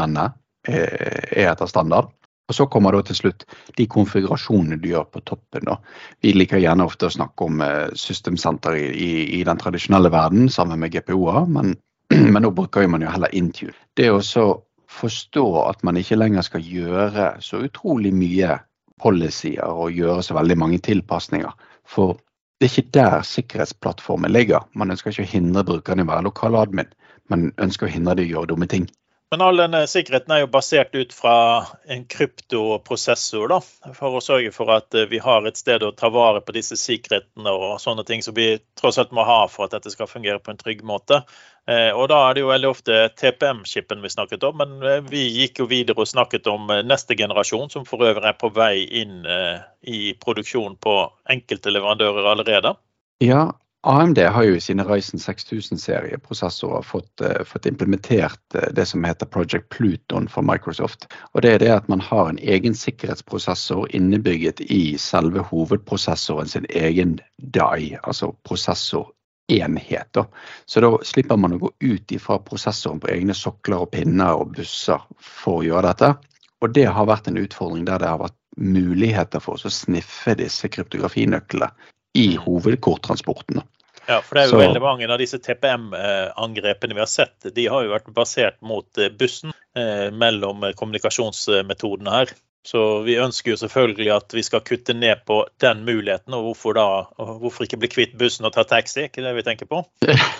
denne, 0.00 0.30
uh, 0.32 1.26
er 1.36 1.50
etter 1.50 1.68
standard. 1.68 2.08
Og 2.48 2.56
Så 2.56 2.64
kommer 2.66 2.96
da 2.96 3.02
til 3.06 3.18
slutt 3.18 3.44
de 3.76 3.84
konfigurasjonene 3.86 4.80
du 4.80 4.88
gjør 4.88 5.04
på 5.12 5.20
toppen. 5.28 5.68
Da. 5.68 5.76
Vi 6.24 6.32
liker 6.32 6.62
gjerne 6.64 6.88
ofte 6.88 7.10
å 7.10 7.12
snakke 7.12 7.44
om 7.44 7.60
uh, 7.60 7.92
systemsenter 7.92 8.80
i, 8.80 8.88
i, 8.88 9.12
i, 9.36 9.44
den 9.44 9.60
tradisjonelle 9.60 10.08
verden 10.16 10.48
sammen 10.48 10.80
med 10.80 10.96
GPO-er, 10.96 11.44
men, 11.52 11.76
men 12.32 12.40
nå 12.40 12.54
bruker 12.56 12.88
man 12.88 13.04
jo 13.04 13.12
heller 13.12 13.36
Intune. 13.36 13.76
Det 14.00 14.08
er 14.08 14.16
også 14.16 14.48
forstå 14.90 15.44
at 15.68 15.84
man 15.86 15.96
ikke 16.00 16.18
lenger 16.18 16.42
skal 16.46 16.64
gjøre 16.66 17.30
så 17.44 17.62
utrolig 17.66 18.12
mye 18.14 18.58
policyer 19.00 19.64
og 19.70 19.94
gjøre 19.96 20.22
så 20.26 20.36
veldig 20.36 20.56
mange 20.58 20.80
tilpasninger. 20.84 21.52
For 21.88 22.18
det 22.60 22.68
er 22.68 22.74
ikke 22.74 22.94
der 22.98 23.22
sikkerhetsplattformen 23.24 24.32
ligger. 24.32 24.66
Man 24.74 24.92
ønsker 24.92 25.14
ikke 25.14 25.24
å 25.24 25.32
hindre 25.34 25.64
brukerne 25.64 26.04
i 26.04 26.08
å 26.08 26.10
være 26.10 26.26
lokal 26.26 26.58
admin, 26.60 26.90
man 27.30 27.52
ønsker 27.62 27.86
å 27.86 27.92
hindre 27.94 28.18
dem 28.18 28.28
å 28.28 28.34
gjøre 28.34 28.50
dumme 28.52 28.68
ting. 28.68 28.88
Men 29.30 29.44
all 29.46 29.60
denne 29.60 29.84
sikkerheten 29.86 30.32
er 30.34 30.40
jo 30.42 30.48
basert 30.50 30.96
ut 30.98 31.12
fra 31.14 31.34
en 31.86 32.00
kryptoprosessor, 32.10 33.52
da, 33.52 33.60
for 33.94 34.18
å 34.18 34.22
sørge 34.24 34.50
for 34.50 34.72
at 34.74 34.96
eh, 34.98 35.06
vi 35.06 35.20
har 35.22 35.46
et 35.46 35.60
sted 35.60 35.84
å 35.86 35.92
ta 35.94 36.10
vare 36.10 36.40
på 36.42 36.54
disse 36.56 36.74
sikkerhetene 36.80 37.52
og 37.54 37.76
sånne 37.78 38.02
ting 38.08 38.24
som 38.26 38.34
vi 38.34 38.56
tross 38.80 38.98
alt 38.98 39.14
må 39.14 39.22
ha 39.28 39.44
for 39.52 39.68
at 39.68 39.76
dette 39.76 39.92
skal 39.94 40.10
fungere 40.10 40.42
på 40.42 40.50
en 40.50 40.58
trygg 40.58 40.82
måte. 40.82 41.20
Eh, 41.70 41.92
og 41.94 42.08
Da 42.10 42.18
er 42.24 42.34
det 42.34 42.42
jo 42.42 42.50
veldig 42.50 42.72
ofte 42.72 42.98
TPM-skipen 43.22 44.02
vi 44.02 44.10
snakket 44.16 44.48
om, 44.50 44.58
men 44.64 44.82
eh, 44.82 44.98
vi 45.06 45.22
gikk 45.44 45.62
jo 45.62 45.70
videre 45.70 46.02
og 46.02 46.10
snakket 46.10 46.50
om 46.50 46.66
neste 46.82 47.14
generasjon, 47.14 47.70
som 47.70 47.86
for 47.86 48.02
øvrig 48.10 48.32
er 48.32 48.38
på 48.40 48.50
vei 48.50 48.82
inn 49.04 49.22
i 49.86 50.10
produksjon 50.18 50.74
på 50.82 51.00
enkelte 51.30 51.70
leverandører 51.70 52.32
allerede. 52.34 52.74
Ja, 53.22 53.52
AMD 53.82 54.18
har 54.18 54.42
jo 54.44 54.56
i 54.56 54.60
sine 54.60 54.84
Ryzen 54.84 55.18
6000-serieprosessorer 55.18 56.82
fått, 56.84 57.20
uh, 57.24 57.44
fått, 57.48 57.66
implementert 57.66 58.54
uh, 58.54 58.66
det 58.76 58.84
som 58.86 59.04
heter 59.04 59.26
Project 59.26 59.68
Pluton 59.68 60.26
for 60.28 60.44
Microsoft. 60.44 61.06
Og 61.32 61.42
Det 61.42 61.52
er 61.54 61.62
det 61.62 61.70
at 61.72 61.86
man 61.88 62.00
har 62.04 62.28
en 62.28 62.38
egen 62.38 62.74
sikkerhetsprosessor 62.76 63.88
innebygget 63.96 64.60
i 64.60 64.98
selve 65.00 65.40
hovedprosessoren 65.48 66.48
sin 66.48 66.66
egen 66.68 67.14
DAI, 67.40 67.96
altså 68.02 68.34
prosessorenhet. 68.44 70.20
Så 70.66 70.82
da 70.84 70.90
slipper 71.04 71.40
man 71.40 71.56
å 71.56 71.62
gå 71.62 71.70
ut 71.80 72.12
ifra 72.12 72.36
prosessoren 72.44 73.00
på 73.00 73.08
egne 73.14 73.34
sokler 73.34 73.86
og 73.86 73.94
pinner 73.94 74.42
og 74.42 74.58
busser 74.58 75.00
for 75.16 75.62
å 75.62 75.64
gjøre 75.64 75.88
dette. 75.88 76.10
Og 76.60 76.76
det 76.76 76.84
har 76.84 77.08
vært 77.08 77.32
en 77.32 77.40
utfordring 77.40 77.88
der 77.88 78.04
det 78.04 78.12
har 78.12 78.20
vært 78.20 78.36
muligheter 78.60 79.40
for 79.40 79.56
å 79.56 79.72
sniffe 79.72 80.36
disse 80.36 80.68
kryptografinøklene 80.68 81.72
i 82.18 82.36
hovedkorttransportene. 82.36 83.62
Ja, 84.06 84.20
for 84.24 84.34
det 84.34 84.42
er 84.42 84.48
jo 84.48 84.56
Så, 84.56 84.60
veldig 84.64 84.82
mange 84.82 85.06
av 85.06 85.18
disse 85.20 85.38
TPM-angrepene 85.38 86.96
vi 86.96 87.02
har 87.02 87.10
sett, 87.10 87.50
de 87.54 87.66
har 87.70 87.84
jo 87.84 87.92
vært 87.92 88.08
basert 88.16 88.56
mot 88.64 88.98
eh, 88.98 89.10
bussen 89.14 89.52
eh, 89.78 90.08
mellom 90.10 90.64
kommunikasjonsmetodene 90.78 92.14
her. 92.14 92.32
Så 92.66 92.80
vi 93.06 93.14
ønsker 93.16 93.54
jo 93.54 93.60
selvfølgelig 93.60 94.10
at 94.12 94.34
vi 94.36 94.42
skal 94.44 94.64
kutte 94.66 94.92
ned 94.92 95.22
på 95.28 95.38
den 95.62 95.84
muligheten. 95.86 96.34
Og 96.36 96.50
hvorfor 96.50 96.74
da? 96.76 96.88
Hvorfor 97.16 97.64
ikke 97.64 97.78
bli 97.80 97.88
kvitt 97.92 98.18
bussen 98.20 98.44
og 98.44 98.52
ta 98.52 98.66
taxi? 98.68 99.06
Ikke 99.06 99.24
det 99.24 99.32
vi 99.38 99.44
tenker 99.46 99.70
på? 99.70 99.80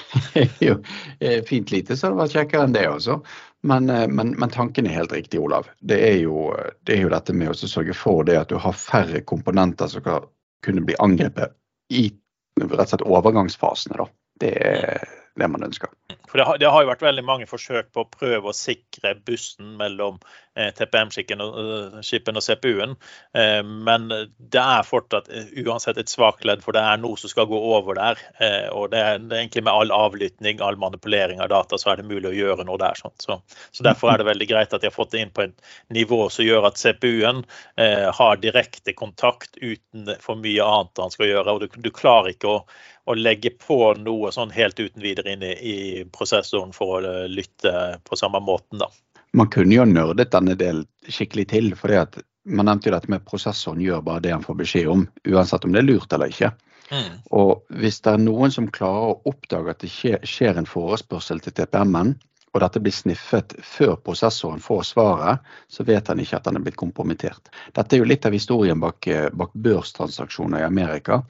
jo, 0.66 0.74
eh, 1.22 1.38
fint 1.48 1.72
lite 1.72 1.96
så 1.96 2.10
det 2.10 2.20
var 2.20 2.34
kjekkere 2.34 2.66
enn 2.66 2.76
det 2.76 2.84
også. 2.90 3.20
Men, 3.62 3.88
men, 3.88 4.34
men, 4.40 4.52
tanken 4.52 4.88
er 4.88 4.98
helt 4.98 5.14
riktig, 5.14 5.40
Olav. 5.40 5.68
Det 5.80 6.00
er 6.10 6.18
jo, 6.24 6.50
det 6.88 6.96
er 6.96 7.06
jo 7.06 7.14
dette 7.14 7.36
med 7.36 7.52
å 7.52 7.56
sørge 7.56 7.96
for 7.96 8.24
det 8.28 8.38
at 8.40 8.52
du 8.52 8.56
har 8.60 8.76
færre 8.76 9.20
komponenter 9.20 9.88
som 9.92 10.04
kan 10.04 10.28
kunne 10.64 10.84
bli 10.84 10.96
angrepet 11.00 11.56
i 11.90 12.08
rett 12.60 12.80
og 12.80 12.92
slett 12.92 13.06
overgangsfasene. 13.06 13.98
Da. 14.00 14.06
Det 14.40 14.52
er 14.64 15.04
det 15.38 15.48
man 15.48 15.62
ønsker. 15.64 15.90
For 16.30 16.38
det 16.38 16.46
har, 16.46 16.58
det 16.62 16.68
har, 16.70 16.84
jo 16.84 16.90
vært 16.90 17.02
veldig 17.02 17.24
mange 17.26 17.46
forsøk 17.50 17.90
på 17.94 18.04
å 18.04 18.10
prøve 18.10 18.50
å 18.50 18.54
sikre 18.54 19.16
bussen 19.26 19.72
mellom 19.78 20.20
eh, 20.54 20.70
TPM-skipen 20.78 21.42
og, 21.42 21.56
uh, 21.58 21.96
og 22.00 22.44
CPU-en. 22.44 22.94
Eh, 23.34 23.62
men 23.66 24.06
det 24.10 24.62
er 24.62 24.86
fortsatt 24.86 25.30
uh, 25.30 25.48
uansett 25.64 25.98
et 25.98 26.12
svakt 26.12 26.46
ledd, 26.46 26.62
for 26.62 26.76
det 26.76 26.84
er 26.86 27.00
noe 27.02 27.18
som 27.18 27.32
skal 27.32 27.48
gå 27.50 27.58
over 27.74 27.98
der. 27.98 28.22
Eh, 28.38 28.68
og 28.70 28.92
det 28.94 29.02
er, 29.02 29.18
det 29.22 29.34
er, 29.34 29.40
egentlig 29.42 29.64
med 29.66 29.72
all 29.72 29.94
avlytting, 29.94 30.62
all 30.62 30.78
manipulering 30.82 31.42
av 31.42 31.50
data, 31.54 31.78
så 31.78 31.92
er 31.92 32.02
det 32.02 32.10
mulig 32.10 32.30
å 32.30 32.36
gjøre 32.36 32.68
noe 32.68 32.78
der. 32.82 32.98
Sånn. 33.00 33.16
Så, 33.22 33.40
så, 33.70 33.86
Derfor 33.86 34.12
er 34.12 34.22
det 34.22 34.30
veldig 34.30 34.50
greit 34.50 34.76
at 34.76 34.84
de 34.84 34.90
har 34.90 34.94
fått 34.94 35.16
det 35.16 35.24
inn 35.24 35.34
på 35.34 35.48
et 35.48 35.66
nivå 35.94 36.28
som 36.30 36.46
gjør 36.46 36.70
at 36.70 36.78
CPU-en 36.78 37.42
eh, 37.74 38.06
har 38.14 38.38
direkte 38.42 38.94
kontakt 38.94 39.58
uten 39.58 40.14
for 40.22 40.38
mye 40.38 40.62
annet 40.66 41.06
han 41.06 41.14
skal 41.14 41.30
gjøre. 41.30 41.58
og 41.58 41.66
Du, 41.66 41.82
du 41.82 41.90
klarer 41.94 42.34
ikke 42.34 42.54
å 42.54 42.62
å 43.10 43.18
legge 43.18 43.52
på 43.58 43.78
noe 43.98 44.30
sånn 44.34 44.52
helt 44.54 44.80
uten 44.80 45.02
videre 45.02 45.34
inn 45.34 45.44
i, 45.46 45.52
i 45.52 45.76
prosessoren 46.12 46.74
for 46.76 47.02
å 47.02 47.14
lytte 47.30 47.72
på 48.06 48.18
samme 48.18 48.40
måten, 48.44 48.82
da. 48.82 48.90
Man 49.36 49.50
kunne 49.52 49.76
jo 49.76 49.86
nerdet 49.86 50.32
denne 50.32 50.56
delen 50.58 50.86
skikkelig 51.06 51.46
til. 51.52 51.68
for 51.78 51.92
Man 52.44 52.66
nevnte 52.66 52.90
jo 52.90 52.96
dette 52.96 53.10
med 53.12 53.26
prosessoren 53.26 53.82
gjør 53.82 54.02
bare 54.02 54.24
det 54.24 54.34
han 54.34 54.46
får 54.46 54.58
beskjed 54.58 54.90
om, 54.90 55.06
uansett 55.28 55.64
om 55.64 55.74
det 55.74 55.84
er 55.84 55.86
lurt 55.86 56.12
eller 56.12 56.32
ikke. 56.32 56.50
Mm. 56.90 57.20
Og 57.38 57.52
hvis 57.78 58.00
det 58.02 58.16
er 58.16 58.24
noen 58.24 58.50
som 58.50 58.66
klarer 58.74 59.12
å 59.12 59.30
oppdage 59.30 59.70
at 59.70 59.84
det 59.84 59.90
skjer 60.26 60.58
en 60.58 60.66
forespørsel 60.66 61.42
til 61.44 61.54
TPM-en, 61.54 62.16
og 62.50 62.62
dette 62.64 62.80
blir 62.82 62.94
sniffet 62.94 63.54
før 63.62 63.94
prosessoren 64.02 64.62
får 64.62 64.82
svaret, 64.88 65.50
så 65.70 65.84
vet 65.86 66.08
han 66.10 66.18
ikke 66.22 66.40
at 66.40 66.48
han 66.50 66.58
er 66.58 66.64
blitt 66.64 66.80
kompromittert. 66.80 67.52
Dette 67.76 67.94
er 67.94 68.02
jo 68.02 68.08
litt 68.10 68.26
av 68.26 68.34
historien 68.34 68.80
bak, 68.82 69.06
bak 69.38 69.52
børstransaksjoner 69.54 70.64
i 70.64 70.66
Amerika, 70.66 71.20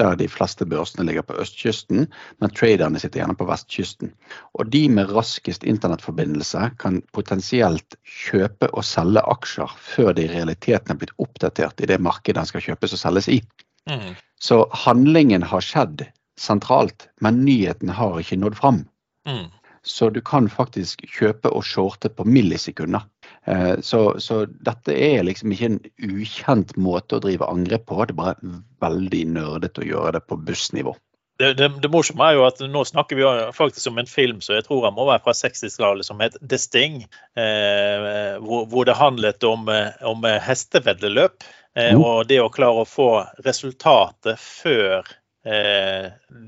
der 0.00 0.16
de 0.16 0.28
fleste 0.32 0.64
børsene 0.64 1.04
ligger 1.04 1.26
på 1.28 1.36
østkysten, 1.42 2.06
men 2.40 2.54
traderne 2.56 3.00
sitter 3.02 3.20
gjerne 3.20 3.36
på 3.36 3.48
vestkysten. 3.50 4.14
Og 4.56 4.70
de 4.72 4.86
med 4.88 5.12
raskest 5.12 5.66
internettforbindelse 5.68 6.70
kan 6.80 7.02
potensielt 7.16 7.98
kjøpe 8.08 8.70
og 8.72 8.86
selge 8.86 9.24
aksjer 9.34 9.76
før 9.90 10.14
de 10.16 10.24
i 10.24 10.32
realiteten 10.32 10.94
er 10.94 11.00
blitt 11.02 11.16
oppdatert 11.20 11.84
i 11.84 11.90
det 11.90 12.00
markedet 12.00 12.40
den 12.40 12.48
skal 12.48 12.64
kjøpes 12.70 12.96
og 12.96 13.02
selges 13.02 13.28
i. 13.28 13.42
Mm. 13.90 14.14
Så 14.40 14.62
handlingen 14.86 15.44
har 15.44 15.64
skjedd 15.64 16.06
sentralt, 16.40 17.10
men 17.20 17.44
nyheten 17.44 17.92
har 17.92 18.16
ikke 18.20 18.40
nådd 18.40 18.56
fram. 18.56 18.84
Mm. 19.28 19.50
Så 19.86 20.10
du 20.12 20.20
kan 20.20 20.48
faktisk 20.52 21.06
kjøpe 21.08 21.52
og 21.56 21.64
shorte 21.64 22.10
på 22.12 22.26
millisekunder. 22.28 23.06
Eh, 23.48 23.80
så, 23.80 24.02
så, 24.20 24.42
dette 24.66 24.92
er 24.92 25.24
liksom 25.24 25.54
ikke 25.54 25.70
en 25.70 25.78
ukjent 26.04 26.74
måte 26.76 27.16
å 27.16 27.22
drive 27.24 27.48
angrep 27.48 27.86
på, 27.88 28.02
det 28.04 28.12
er 28.12 28.20
bare 28.20 28.58
veldig 28.84 29.22
nerdete 29.36 29.84
å 29.84 29.88
gjøre 29.88 30.18
det 30.18 30.26
på 30.28 30.40
bussnivå. 30.44 30.96
Det, 31.40 31.54
det, 31.56 31.70
det, 31.80 31.88
morsomme 31.88 32.26
er 32.28 32.36
jo 32.36 32.42
at 32.44 32.58
nå 32.68 32.82
snakker 32.84 33.16
vi 33.16 33.28
faktisk 33.56 33.88
om 33.88 34.02
en 34.02 34.10
film 34.10 34.42
som 34.44 34.58
jeg 34.58 34.66
tror 34.66 34.84
han 34.84 34.96
må 34.98 35.06
være 35.08 35.22
fra 35.24 35.32
60-tallet, 35.38 36.04
som 36.04 36.20
het 36.20 36.36
The 36.44 36.58
Sting. 36.60 36.98
Eh, 37.32 38.36
hvor, 38.44 38.66
hvor, 38.68 38.84
det 38.84 38.98
handlet 39.00 39.46
om, 39.48 39.64
eh, 39.72 39.96
om 40.04 40.26
hesteveddeløp. 40.44 41.48
Eh. 41.80 41.96
Og 41.96 42.28
det 42.28 42.42
å 42.44 42.50
klare 42.52 42.82
å 42.82 42.88
få 42.88 43.08
resultatet 43.46 44.36
før 44.36 45.08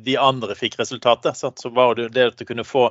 de 0.04 0.16
andre 0.20 0.54
fikk 0.54 0.78
resultatet. 0.80 1.36
Så 1.36 1.68
var 1.72 1.94
det 1.96 2.10
det 2.12 2.26
at 2.32 2.38
du 2.38 2.44
kunne 2.44 2.64
få 2.64 2.90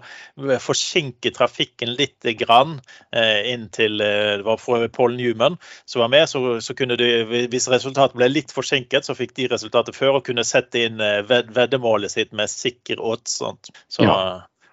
forsinke 0.64 1.32
trafikken 1.36 1.94
litt 1.94 2.26
grann 2.40 2.80
eh, 3.16 3.52
inn 3.54 3.68
til 3.70 4.02
eh, 4.02 4.38
det 4.42 4.46
var 4.48 4.88
Paul 4.96 5.16
Newman 5.16 5.58
som 5.86 6.02
var 6.02 6.10
med. 6.14 6.30
Så, 6.30 6.62
så 6.62 6.74
kunne 6.78 6.98
du, 6.98 7.06
hvis 7.52 7.70
resultatet 7.70 8.18
ble 8.18 8.32
litt 8.32 8.54
forsinket, 8.56 9.06
så 9.06 9.18
fikk 9.18 9.36
de 9.38 9.50
resultatet 9.54 9.98
før 9.98 10.20
og 10.20 10.26
kunne 10.26 10.46
sette 10.48 10.88
inn 10.88 11.02
veddemålet 11.02 12.12
sitt 12.12 12.34
med 12.34 12.50
sikker 12.50 13.02
odds. 13.02 13.42
Så 13.88 14.08
ja. 14.08 14.16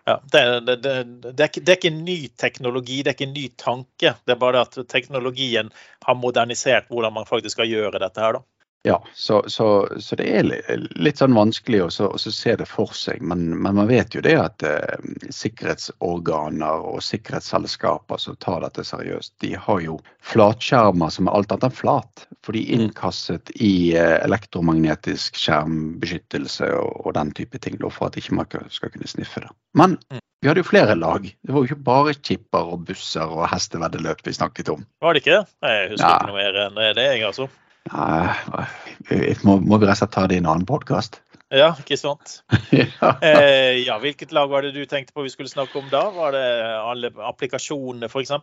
Ja, 0.09 0.23
det, 0.33 0.61
det, 0.65 0.77
det, 0.77 0.93
det, 1.21 1.41
er 1.43 1.49
ikke, 1.51 1.61
det 1.61 1.73
er 1.73 1.77
ikke 1.77 1.91
ny 1.93 2.21
teknologi, 2.41 3.03
det 3.05 3.11
er 3.11 3.17
ikke 3.19 3.27
ny 3.29 3.43
tanke. 3.61 4.15
Det 4.25 4.33
er 4.33 4.39
bare 4.41 4.63
at 4.65 4.79
teknologien 4.89 5.69
har 6.07 6.17
modernisert 6.17 6.89
hvordan 6.89 7.13
man 7.13 7.29
faktisk 7.29 7.59
skal 7.59 7.69
gjøre 7.69 8.01
dette 8.01 8.23
her. 8.25 8.39
da. 8.39 8.58
Ja, 8.83 9.05
så, 9.15 9.45
så, 9.47 9.89
så, 9.99 10.17
det 10.17 10.27
er 10.39 10.85
litt 11.03 11.19
sånn 11.19 11.35
vanskelig 11.35 11.81
å, 11.83 11.89
så, 11.91 12.09
se 12.17 12.55
det 12.57 12.67
for 12.71 12.95
seg. 12.95 13.21
Men, 13.27 13.49
men, 13.51 13.75
man 13.75 13.91
vet 13.91 14.15
jo 14.15 14.23
det 14.23 14.37
at 14.39 14.65
eh, 14.65 14.95
sikkerhetsorganer 15.35 16.87
og 16.87 17.03
sikkerhetsselskaper 17.03 18.23
som 18.23 18.39
tar 18.39 18.63
dette 18.63 18.87
seriøst, 18.87 19.35
de 19.43 19.53
har 19.59 19.83
jo 19.83 19.99
flatskjermer 20.23 21.11
som 21.13 21.27
er 21.27 21.41
alt 21.41 21.53
annet 21.53 21.69
enn 21.69 21.77
flat. 21.81 22.25
For 22.47 22.55
de 22.55 22.63
er 22.63 22.79
innkastet 22.79 23.53
i 23.59 23.93
eh, 23.99 24.17
elektromagnetisk 24.23 25.37
skjermbeskyttelse 25.43 26.71
og, 26.79 26.95
og, 27.03 27.13
den 27.19 27.35
type 27.35 27.59
ting, 27.59 27.83
for 27.91 28.09
at 28.09 28.17
ikke 28.17 28.39
man 28.39 28.51
skal 28.71 28.95
kunne 28.95 29.11
sniffe 29.11 29.43
det. 29.43 29.55
Men 29.77 29.99
mm. 30.07 30.23
vi 30.41 30.53
hadde 30.53 30.63
jo 30.63 30.71
flere 30.71 30.95
lag. 30.95 31.27
Det 31.27 31.53
var 31.53 31.65
jo 31.65 31.73
ikke 31.73 31.89
bare 31.91 32.19
chipper 32.23 32.77
og 32.77 32.87
busser 32.87 33.27
og 33.27 33.49
hesteveddeløp 33.51 34.23
vi 34.23 34.39
snakket 34.39 34.71
om. 34.79 34.87
Var 35.03 35.19
det 35.19 35.27
ikke? 35.27 35.43
det? 35.43 35.73
Jeg 35.75 35.97
husker 35.97 36.13
ja. 36.13 36.19
ikke 36.21 36.31
noe 36.31 36.45
mer 36.45 36.67
enn 36.69 36.85
det, 36.87 37.11
jeg, 37.11 37.27
altså. 37.27 37.51
Nei, 37.89 39.35
må, 39.47 39.59
må 39.61 39.79
vi 39.79 39.89
rett 39.89 39.97
og 39.97 40.01
slett 40.03 40.15
ta 40.15 40.27
det 40.29 40.39
i 40.39 40.43
en 40.43 40.51
annen 40.51 40.69
podkast? 40.69 41.21
Ja, 41.49 41.71
ikke 41.81 41.97
sant. 41.97 42.43
ja. 42.77 43.13
Eh, 43.25 43.81
ja, 43.87 43.97
hvilket 44.03 44.35
lag 44.37 44.51
var 44.53 44.67
det 44.67 44.75
du 44.77 44.85
tenkte 44.87 45.15
på 45.17 45.25
vi 45.25 45.33
skulle 45.33 45.49
snakke 45.49 45.81
om 45.81 45.89
da? 45.93 46.11
Var 46.13 46.37
det 46.37 46.49
alle 46.83 47.13
applikasjonene 47.31 48.11
f.eks.? 48.11 48.35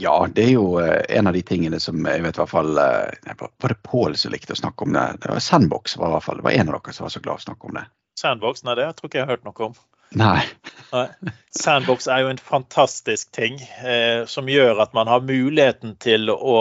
Ja, 0.00 0.14
det 0.32 0.46
er 0.46 0.54
jo 0.54 0.78
eh, 0.80 1.02
en 1.18 1.28
av 1.28 1.36
de 1.36 1.42
tingene 1.44 1.80
som 1.82 1.98
jeg 2.06 2.22
vet 2.24 2.38
i 2.38 2.40
hvert 2.40 2.52
fall 2.52 2.78
eh, 2.78 3.34
Var 3.34 3.72
det 3.74 3.80
Pål 3.82 4.16
som 4.16 4.32
likte 4.32 4.54
å 4.54 4.60
snakke 4.60 4.86
om 4.86 4.96
det? 4.96 5.04
det 5.24 5.32
var 5.34 5.44
Sandbox 5.44 5.98
var 5.98 6.12
i 6.12 6.16
hvert 6.16 6.28
fall, 6.28 6.40
det 6.40 6.46
var 6.46 6.56
en 6.56 6.70
av 6.70 6.78
dere 6.78 6.96
som 6.96 7.08
var 7.08 7.14
så 7.16 7.22
glad 7.24 7.42
å 7.42 7.46
snakke 7.48 7.68
om 7.68 7.80
det. 7.80 7.84
Sandbox? 8.18 8.64
Nei, 8.64 8.76
det 8.78 8.86
jeg 8.86 8.98
tror 8.98 9.10
ikke 9.10 9.20
jeg 9.20 9.26
har 9.26 9.34
hørt 9.36 9.48
noe 9.48 9.66
om. 9.68 9.74
Nei. 10.18 10.40
Nei. 10.94 11.06
Sandbox 11.52 12.08
er 12.08 12.22
jo 12.24 12.30
en 12.32 12.40
fantastisk 12.40 13.28
ting 13.36 13.58
eh, 13.84 14.24
som 14.30 14.48
gjør 14.48 14.80
at 14.86 14.96
man 14.96 15.10
har 15.10 15.26
muligheten 15.26 15.98
til 16.00 16.32
å 16.32 16.54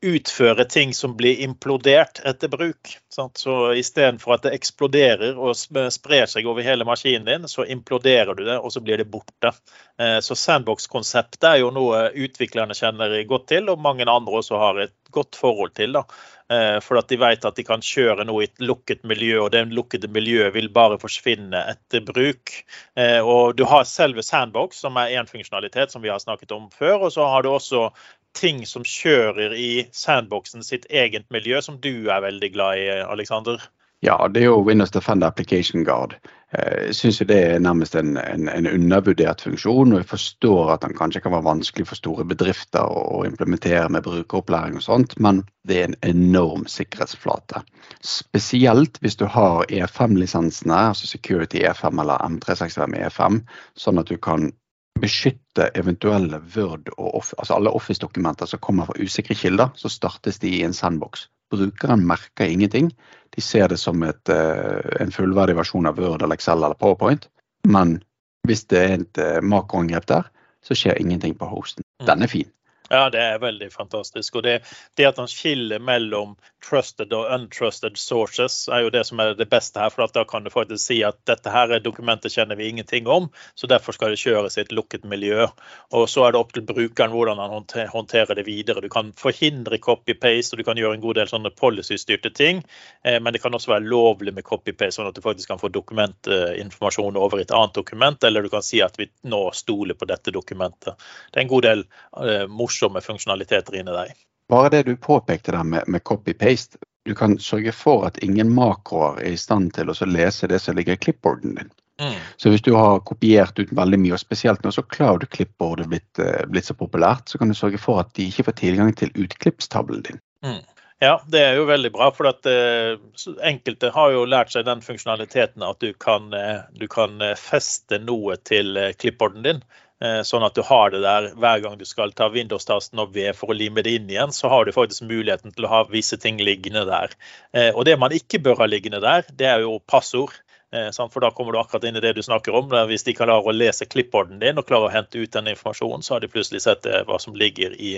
utføre 0.00 0.64
ting 0.64 0.94
som 0.94 1.16
blir 1.16 1.40
implodert 1.44 2.20
etter 2.24 2.48
bruk. 2.48 2.96
Sant? 3.12 3.38
Så 3.38 3.72
istedenfor 3.76 4.36
at 4.36 4.46
det 4.46 4.54
eksploderer 4.56 5.36
og 5.36 5.56
sprer 5.56 6.28
seg 6.30 6.48
over 6.48 6.64
hele 6.64 6.86
maskinen 6.88 7.28
din, 7.28 7.48
så 7.48 7.66
imploderer 7.68 8.34
du 8.34 8.44
det, 8.46 8.58
og 8.58 8.72
så 8.72 8.80
blir 8.84 9.00
det 9.00 9.10
borte. 9.12 9.52
Eh, 10.00 10.18
så 10.24 10.36
sandbox-konseptet 10.38 11.48
er 11.50 11.60
jo 11.62 11.72
noe 11.74 12.06
utviklerne 12.14 12.76
kjenner 12.76 13.18
godt 13.28 13.50
til, 13.52 13.68
og 13.68 13.82
mange 13.84 14.08
andre 14.08 14.40
også 14.40 14.60
har 14.60 14.80
et 14.86 14.96
godt 15.14 15.36
forhold 15.36 15.76
til. 15.76 15.92
da. 16.00 16.04
Eh, 16.52 16.80
for 16.84 17.00
at 17.00 17.08
de 17.08 17.16
vet 17.20 17.44
at 17.44 17.56
de 17.56 17.64
kan 17.64 17.80
kjøre 17.84 18.26
noe 18.28 18.42
i 18.44 18.48
et 18.48 18.64
lukket 18.64 19.04
miljø, 19.08 19.38
og 19.44 19.52
det 19.54 19.62
lukkede 19.72 20.10
miljøet 20.12 20.52
vil 20.56 20.68
bare 20.72 20.98
forsvinne 21.00 21.60
etter 21.70 22.04
bruk. 22.04 22.52
Eh, 22.96 23.20
og 23.20 23.56
Du 23.56 23.64
har 23.68 23.84
selve 23.88 24.22
Sandbox, 24.22 24.82
som 24.84 24.96
er 25.00 25.16
én 25.16 25.30
funksjonalitet 25.30 25.92
som 25.92 26.02
vi 26.02 26.12
har 26.12 26.20
snakket 26.20 26.52
om 26.52 26.68
før. 26.70 27.06
Og 27.06 27.12
så 27.12 27.28
har 27.28 27.42
du 27.42 27.52
også 27.52 27.90
ting 28.34 28.64
som 28.66 28.84
kjører 28.84 29.54
i 29.56 29.70
sandboxen 29.94 30.66
sitt 30.66 30.86
eget 30.90 31.26
miljø, 31.34 31.60
som 31.62 31.80
du 31.80 32.10
er 32.10 32.24
veldig 32.26 32.52
glad 32.54 32.82
i, 32.82 32.86
Alexander? 33.06 33.62
Ja, 34.04 34.18
det 34.28 34.42
er 34.42 34.50
jo 34.50 34.64
Windows 34.66 34.90
Defender 34.90 35.26
Application 35.26 35.84
Guard. 35.84 36.18
Eh, 36.52 36.86
jeg 36.86 36.96
syns 36.98 37.18
det 37.24 37.38
er 37.40 37.62
nærmest 37.62 37.94
en, 37.96 38.18
en, 38.20 38.48
en, 38.52 38.66
undervurdert 38.68 39.40
funksjon. 39.40 39.92
og 39.92 40.02
Jeg 40.02 40.08
forstår 40.10 40.72
at 40.74 40.82
den 40.82 40.96
kanskje 40.98 41.22
kan 41.24 41.32
være 41.32 41.46
vanskelig 41.46 41.86
for 41.88 41.96
store 41.96 42.26
bedrifter 42.28 42.84
å 42.84 43.22
implementere 43.24 43.88
med 43.88 44.04
brukeropplæring 44.04 44.76
og 44.76 44.84
sånt, 44.84 45.16
men 45.16 45.40
det 45.68 45.78
er 45.78 45.88
en 45.88 45.96
enorm 46.10 46.66
sikkerhetsflate. 46.68 47.64
Spesielt 48.04 49.00
hvis 49.00 49.16
du 49.16 49.24
har 49.24 49.64
E5-lisensene, 49.72 50.82
altså 50.90 51.08
Security 51.08 51.64
E5 51.64 52.04
eller 52.04 52.20
M365 52.28 53.00
E5, 53.08 53.40
sånn 53.86 54.04
at 54.04 54.12
du 54.12 54.18
kan 54.20 54.50
beskytte 55.00 55.68
eventuelle 55.74 56.40
Word 56.54 56.88
og 56.96 57.16
Office, 57.20 57.36
altså 57.38 57.56
alle 57.56 57.72
Office-dokumenter 57.74 58.46
som 58.46 58.62
kommer 58.62 58.88
fra 58.88 58.98
usikre 59.00 59.34
kilder, 59.34 59.72
så 59.76 59.90
startes 59.92 60.38
de 60.42 60.52
i 60.58 60.62
en 60.66 60.76
sandbox. 60.76 61.28
Brukeren 61.50 62.06
merker 62.06 62.50
ingenting. 62.50 62.92
De 63.34 63.42
ser 63.42 63.68
det 63.68 63.78
som 63.78 64.02
et, 64.02 64.28
eh, 64.28 64.80
en 65.00 65.12
fullverdig 65.12 65.56
versjon 65.58 65.86
av 65.86 65.98
Word 65.98 66.22
eller 66.22 66.38
Excel 66.38 66.62
eller 66.62 66.78
PowerPoint. 66.78 67.28
Men 67.66 67.98
hvis 68.46 68.64
det 68.70 68.80
er 68.80 68.94
et 68.98 69.18
eh, 69.18 69.40
makroangrep 69.42 70.06
der, 70.06 70.30
så 70.64 70.76
skjer 70.78 71.00
ingenting 71.00 71.34
på 71.38 71.48
hosten. 71.48 71.84
Mm. 72.00 72.06
Den 72.06 72.22
er 72.22 72.32
fin. 72.32 72.50
Ja, 72.90 73.08
det 73.10 73.20
er 73.20 73.38
veldig 73.40 73.70
fantastisk. 73.72 74.36
Og 74.36 74.44
det, 74.44 74.58
det, 74.96 75.06
at 75.08 75.18
han 75.18 75.28
skiller 75.30 75.80
mellom 75.80 76.36
trusted 76.64 77.12
og 77.12 77.28
untrusted 77.34 77.98
sources, 78.00 78.64
er 78.72 78.84
jo 78.84 78.92
det 78.94 79.04
som 79.08 79.20
er 79.20 79.34
det 79.38 79.46
beste 79.52 79.80
her. 79.80 79.92
For 79.92 80.08
da 80.14 80.24
kan 80.28 80.44
du 80.44 80.52
faktisk 80.52 80.82
si 80.82 81.00
at 81.06 81.20
dette 81.28 81.52
her 81.52 81.72
er 81.74 81.84
dokumentet 81.84 82.34
kjenner 82.34 82.58
vi 82.58 82.68
ingenting 82.70 83.08
om, 83.10 83.28
så 83.54 83.68
derfor 83.70 83.96
skal 83.96 84.14
det 84.14 84.22
kjøres 84.22 84.58
i 84.58 84.64
et 84.64 84.72
lukket 84.74 85.04
miljø. 85.08 85.46
Og 85.94 86.08
så 86.10 86.24
er 86.24 86.34
det 86.34 86.40
opp 86.40 86.54
til 86.56 86.66
brukeren 86.66 87.14
hvordan 87.14 87.42
han 87.42 87.68
håndterer 87.92 88.34
det 88.38 88.46
videre. 88.48 88.82
Du 88.84 88.90
kan 88.92 89.12
forhindre 89.18 89.80
copy-paste, 89.82 90.54
og 90.54 90.62
du 90.62 90.68
kan 90.68 90.80
gjøre 90.80 90.98
en 90.98 91.04
god 91.04 91.20
del 91.20 91.30
sånne 91.30 91.52
policy-styrte 91.54 92.32
ting. 92.34 92.64
Eh, 93.04 93.20
men 93.20 93.34
det 93.34 93.42
kan 93.44 93.54
også 93.54 93.74
være 93.74 93.88
lovlig 93.88 94.34
med 94.34 94.46
copy-paste, 94.46 94.98
sånn 94.98 95.10
at 95.10 95.18
du 95.18 95.24
faktisk 95.24 95.52
kan 95.52 95.62
få 95.62 95.72
dokumentinformasjon 95.74 97.20
over 97.20 97.42
et 97.42 97.54
annet 97.54 97.76
dokument, 97.76 98.24
eller 98.24 98.44
du 98.44 98.52
kan 98.52 98.64
si 98.64 98.82
at 98.84 98.98
vi 99.00 99.10
nå 99.28 99.46
stoler 99.56 99.98
på 99.98 100.08
dette 100.10 100.34
dokumentet. 100.34 101.00
Det 101.30 101.40
er 101.40 101.46
en 101.46 101.54
god 101.54 101.66
del 101.66 101.84
uh, 101.86 102.44
morsomme 102.50 103.02
funksjonaliteter 103.04 103.80
inni 103.80 103.94
deg. 103.94 104.14
Bare 104.48 104.70
det 104.72 104.82
du 104.88 104.96
påpekte 104.96 105.52
der 105.52 105.64
med, 105.64 105.86
med 105.86 106.02
copy-paste. 106.04 106.78
Du 107.04 107.14
kan 107.14 107.38
sørge 107.38 107.72
for 107.72 108.06
at 108.08 108.18
ingen 108.24 108.52
makroer 108.52 109.20
er 109.20 109.34
i 109.34 109.40
stand 109.40 109.74
til 109.76 109.90
å 109.92 109.96
lese 110.08 110.48
det 110.48 110.60
som 110.64 110.76
ligger 110.76 110.96
i 110.96 111.00
clipboarden 111.00 111.58
din. 111.58 111.72
Mm. 112.00 112.14
Så 112.36 112.50
hvis 112.50 112.64
du 112.64 112.72
har 112.74 113.02
kopiert 113.06 113.58
ut 113.58 113.72
veldig 113.76 113.98
mye, 114.02 114.14
og 114.16 114.22
spesielt 114.22 114.64
nå 114.64 114.72
så 114.74 114.82
klarer 114.82 115.28
clipboard 115.30 115.84
er 115.84 115.90
blitt, 115.92 116.18
eh, 116.18 116.46
blitt, 116.50 116.66
så 116.66 116.74
populært, 116.74 117.28
så 117.28 117.38
kan 117.38 117.52
du 117.52 117.54
sørge 117.54 117.78
for 117.78 118.00
at 118.02 118.14
de 118.18 118.26
ikke 118.28 118.48
får 118.48 118.56
tilgang 118.60 118.94
til 118.98 119.12
utklippstavlen 119.14 120.02
din. 120.08 120.20
Mm. 120.44 120.62
Ja, 121.02 121.18
det 121.28 121.40
er 121.42 121.58
jo 121.58 121.68
veldig 121.68 121.90
bra. 121.92 122.08
For 122.14 122.30
at 122.30 122.46
uh, 122.48 122.96
enkelte 123.44 123.90
har 123.92 124.12
jo 124.14 124.24
lært 124.24 124.54
seg 124.54 124.64
den 124.64 124.80
funksjonaliteten 124.80 125.64
at 125.66 125.82
du 125.82 125.92
kan, 126.00 126.30
uh, 126.32 126.64
du 126.72 126.86
kan 126.88 127.20
feste 127.36 127.98
noe 128.00 128.38
til 128.48 128.78
uh, 128.78 128.92
clipboarden 128.96 129.44
din. 129.44 129.64
Eh, 130.04 130.20
sånn 130.26 130.44
at 130.44 130.56
du 130.56 130.60
har 130.66 130.90
det 130.92 131.00
der 131.04 131.30
hver 131.40 131.60
gang 131.64 131.76
du 131.80 131.84
skal 131.88 132.12
ta 132.12 132.26
Windows-tasten 132.32 133.00
og 133.00 133.14
V 133.14 133.30
for 133.36 133.52
å 133.52 133.56
lime 133.56 133.84
det 133.86 133.94
inn 133.96 134.10
igjen, 134.10 134.34
så 134.36 134.50
har 134.52 134.66
du 134.66 134.74
faktisk 134.74 135.06
muligheten 135.08 135.54
til 135.54 135.64
å 135.64 135.70
ha 135.70 135.84
visse 135.88 136.18
ting 136.20 136.40
liggende 136.42 136.82
der. 136.88 137.14
Eh, 137.56 137.70
og 137.70 137.86
det 137.88 137.96
man 138.00 138.12
ikke 138.12 138.42
bør 138.44 138.60
ha 138.64 138.68
liggende 138.68 139.00
der, 139.04 139.24
det 139.32 139.48
er 139.48 139.64
jo 139.64 139.78
passord. 139.88 140.36
Eh, 140.74 140.90
for 140.92 141.24
da 141.24 141.30
kommer 141.32 141.54
du 141.54 141.60
akkurat 141.62 141.88
inn 141.88 141.96
i 141.96 142.04
det 142.04 142.16
du 142.18 142.22
snakker 142.26 142.58
om. 142.58 142.68
Hvis 142.90 143.06
de 143.08 143.16
klarer 143.16 143.48
å 143.48 143.56
lese 143.56 143.88
clipboarden 143.88 144.42
din 144.42 144.60
og 144.60 144.68
klarer 144.68 144.90
å 144.90 144.94
hente 144.98 145.22
ut 145.22 145.32
den 145.32 145.52
informasjonen, 145.54 146.04
så 146.04 146.16
har 146.16 146.24
de 146.24 146.32
plutselig 146.32 146.66
sett 146.66 146.88
hva 147.08 147.20
som 147.22 147.36
ligger 147.38 147.72
i 147.72 147.96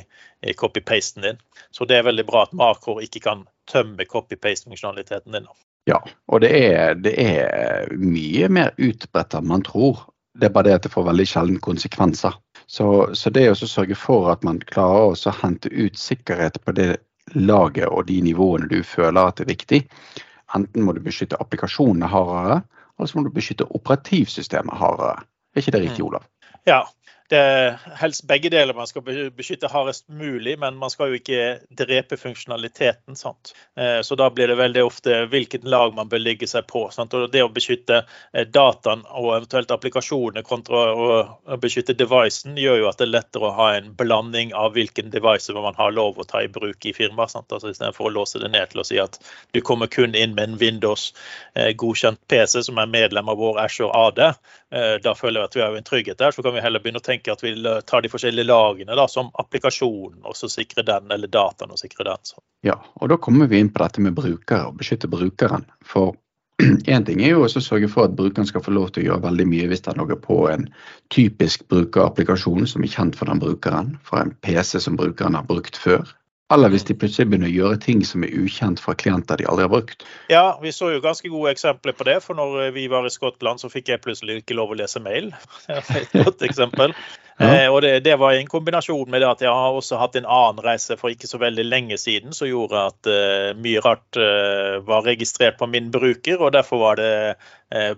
copy-pasten 0.54 1.26
din. 1.26 1.40
Så 1.74 1.88
det 1.90 1.98
er 1.98 2.10
veldig 2.10 2.26
bra 2.28 2.46
at 2.46 2.54
makroer 2.54 3.08
ikke 3.08 3.24
kan 3.24 3.48
tømme 3.66 4.06
copy-paste-funksjonaliteten 4.06 5.34
din. 5.34 5.48
Ja, 5.90 6.00
og 6.26 6.42
det 6.42 6.50
er, 6.54 6.94
det 6.98 7.14
er, 7.22 7.90
mye 7.98 8.50
mer 8.50 8.74
utbredt 8.76 9.34
enn 9.38 9.50
man 9.50 9.66
tror 9.66 10.06
Det 10.36 10.48
er 10.48 10.52
bare 10.52 10.68
det 10.68 10.76
at 10.76 10.86
det 10.86 10.92
får 10.92 11.08
veldig 11.08 11.26
sjelden 11.30 11.58
konsekvenser. 11.64 12.34
Så, 12.66 12.86
så 13.14 13.30
det 13.30 13.46
å 13.50 13.56
sørge 13.56 13.96
for 13.98 14.30
at 14.32 14.42
man 14.44 14.58
klarer 14.60 15.14
å 15.14 15.34
hente 15.40 15.70
ut 15.72 15.98
sikkerhet 15.98 16.58
på 16.64 16.74
det 16.76 16.96
laget 17.34 17.88
og 17.88 18.06
de 18.10 18.20
nivåene 18.22 18.68
du 18.70 18.82
føler 18.86 19.30
at 19.30 19.40
er 19.42 19.50
viktig. 19.50 19.82
Enten 20.54 20.84
må 20.86 20.94
du 20.94 21.00
beskytte 21.02 21.38
applikasjonene 21.42 22.10
hardere, 22.10 22.60
eller 22.96 23.10
så 23.10 23.18
må 23.18 23.26
du 23.26 23.34
beskytte 23.34 23.66
operativsystemet 23.76 24.78
hardere. 24.78 25.24
Er 25.54 25.64
ikke 25.64 25.74
det 25.74 25.82
riktig, 25.86 26.04
mm. 26.04 26.08
Olav? 26.10 26.28
Ja, 26.68 26.82
det 27.30 27.38
er 27.38 27.78
helst 27.98 28.22
begge 28.30 28.50
deler 28.54 28.76
man 28.76 28.86
skal 28.86 29.02
beskytte 29.34 29.70
hardest 29.70 30.04
mulig, 30.08 30.54
men 30.62 30.76
man 30.78 30.92
skal 30.92 31.10
jo 31.10 31.18
ikke 31.18 31.58
drepe 31.78 32.18
funksjonaliteten. 32.20 33.16
Sant? 33.18 33.52
Eh, 33.78 33.98
så 34.06 34.14
da 34.18 34.28
blir 34.30 34.50
det 34.50 34.58
veldig 34.60 34.84
ofte 34.86 35.18
hvilket 35.32 35.66
lag 35.66 35.94
man 35.96 36.10
bør 36.12 36.22
ligge 36.22 36.46
seg 36.46 36.68
på. 36.70 36.84
Sant? 36.94 37.14
Og 37.18 37.30
det 37.32 37.42
å 37.42 37.50
beskytte 37.52 38.02
eh, 38.04 38.46
dataen 38.46 39.02
og 39.10 39.32
eventuelt 39.36 39.74
applikasjonene 39.74 40.44
kontra 40.46 40.84
å 40.94 41.58
beskytte 41.62 41.96
devicen, 41.98 42.54
gjør 42.60 42.84
jo 42.84 42.90
at 42.90 43.02
det 43.02 43.08
er 43.08 43.14
lettere 43.16 43.50
å 43.50 43.56
ha 43.58 43.68
en 43.74 43.90
blanding 43.98 44.54
av 44.54 44.76
hvilken 44.76 45.10
device 45.10 45.54
man 45.56 45.78
har 45.78 45.94
lov 45.94 46.20
å 46.20 46.28
ta 46.28 46.44
i 46.44 46.52
bruk 46.52 46.86
i 46.86 46.94
firmaet. 46.94 47.34
Altså 47.50 47.72
Istedenfor 47.72 48.06
å 48.06 48.14
låse 48.20 48.38
det 48.42 48.52
ned 48.54 48.70
til 48.70 48.84
å 48.84 48.86
si 48.86 49.00
at 49.02 49.18
du 49.56 49.60
kommer 49.64 49.90
kun 49.90 50.14
inn 50.14 50.36
med 50.38 50.52
en 50.52 50.60
Windows-godkjent 50.62 52.22
eh, 52.22 52.28
PC 52.30 52.62
som 52.68 52.78
er 52.78 52.92
medlem 52.92 53.28
av 53.32 53.42
vår 53.42 53.64
Ashore 53.66 54.06
AD. 54.06 54.22
Da 55.02 55.12
føler 55.14 55.40
jeg 55.40 55.48
at 55.48 55.54
vi 55.56 55.62
har 55.62 55.76
en 55.78 55.86
trygghet 55.86 56.18
der. 56.20 56.34
Så 56.34 56.42
kan 56.44 56.54
vi 56.56 56.60
heller 56.60 56.82
begynne 56.82 57.00
å 57.00 57.04
tenke 57.04 57.15
tenke 57.16 57.32
at 57.32 57.42
vi 57.44 57.82
tar 57.86 58.02
de 58.02 58.08
forskjellige 58.08 58.46
lagene, 58.46 58.94
da, 58.96 59.08
som 59.08 59.30
applikasjonen, 59.34 60.22
og 60.24 60.36
så 60.36 60.48
sikre 60.48 60.84
den, 60.86 61.10
eller 61.10 61.28
dataen 61.28 61.72
og 61.72 61.80
sikre 61.80 62.04
den. 62.04 62.22
Så. 62.22 62.40
Ja, 62.66 62.78
og 63.00 63.08
da 63.08 63.16
kommer 63.16 63.46
vi 63.46 63.60
inn 63.60 63.72
på 63.72 63.82
dette 63.82 64.00
med 64.00 64.14
brukere, 64.14 64.68
og 64.68 64.78
beskytte 64.80 65.08
brukeren. 65.08 65.66
For 65.84 66.14
én 66.92 67.04
ting 67.04 67.22
er 67.22 67.34
jo 67.34 67.44
å 67.44 67.50
sørge 67.52 67.88
for 67.92 68.08
at 68.08 68.16
brukeren 68.16 68.48
skal 68.48 68.64
få 68.64 68.72
lov 68.72 68.92
til 68.92 69.04
å 69.04 69.10
gjøre 69.10 69.26
veldig 69.28 69.48
mye 69.48 69.70
hvis 69.70 69.84
det 69.84 69.92
er 69.92 69.98
noe 70.00 70.16
på 70.20 70.38
en 70.52 70.68
typisk 71.12 71.66
brukerapplikasjon 71.72 72.68
som 72.70 72.84
er 72.84 72.92
kjent 72.92 73.18
for 73.18 73.28
den 73.28 73.42
brukeren, 73.42 73.96
for 74.04 74.22
en 74.22 74.32
PC 74.44 74.80
som 74.80 74.96
brukeren 74.96 75.36
har 75.36 75.48
brukt 75.48 75.76
før. 75.76 76.06
Eller 76.54 76.70
hvis 76.70 76.84
de 76.86 76.94
plutselig 76.94 77.26
begynner 77.26 77.50
å 77.50 77.56
gjøre 77.56 77.78
ting 77.82 78.04
som 78.06 78.22
er 78.22 78.30
ukjent 78.38 78.78
fra 78.78 78.94
klienter 78.94 79.40
de 79.40 79.48
aldri 79.50 79.64
har 79.66 79.72
brukt. 79.72 80.04
Ja, 80.30 80.44
vi 80.62 80.70
så 80.74 80.92
jo 80.92 81.02
ganske 81.02 81.30
gode 81.32 81.50
eksempler 81.50 81.96
på 81.98 82.06
det. 82.06 82.20
For 82.22 82.38
når 82.38 82.70
vi 82.76 82.86
var 82.92 83.06
i 83.06 83.10
Skottland, 83.10 83.58
så 83.58 83.70
fikk 83.72 83.90
jeg 83.90 84.02
plutselig 84.04 84.44
ikke 84.44 84.58
lov 84.58 84.70
å 84.70 84.78
lese 84.78 85.02
mail. 85.02 85.32
Det 85.66 85.80
er 85.82 86.04
et 86.04 86.18
godt 86.22 86.46
eksempel. 86.46 86.94
Ja. 87.36 87.50
Eh, 87.52 87.66
og 87.68 87.82
det, 87.84 87.98
det, 88.06 88.14
var 88.16 88.32
en 88.32 88.46
kombinasjon 88.48 89.10
med 89.12 89.20
det 89.20 89.26
at 89.28 89.42
jeg 89.44 89.52
har 89.52 89.74
også 89.76 89.98
hatt 90.00 90.14
en 90.16 90.24
annen 90.24 90.62
reise 90.64 90.96
for 90.96 91.12
ikke 91.12 91.28
så 91.28 91.36
veldig 91.36 91.66
lenge 91.68 91.98
siden 92.00 92.32
som 92.32 92.48
gjorde 92.48 92.86
at 92.88 93.10
eh, 93.12 93.50
mye 93.60 93.82
rart 93.84 94.16
eh, 94.16 94.78
var 94.86 95.04
registrert 95.04 95.58
på 95.60 95.68
min 95.68 95.90
bruker. 95.92 96.40
og 96.40 96.54
Derfor 96.56 96.80
var 96.80 96.96
det 96.96 97.10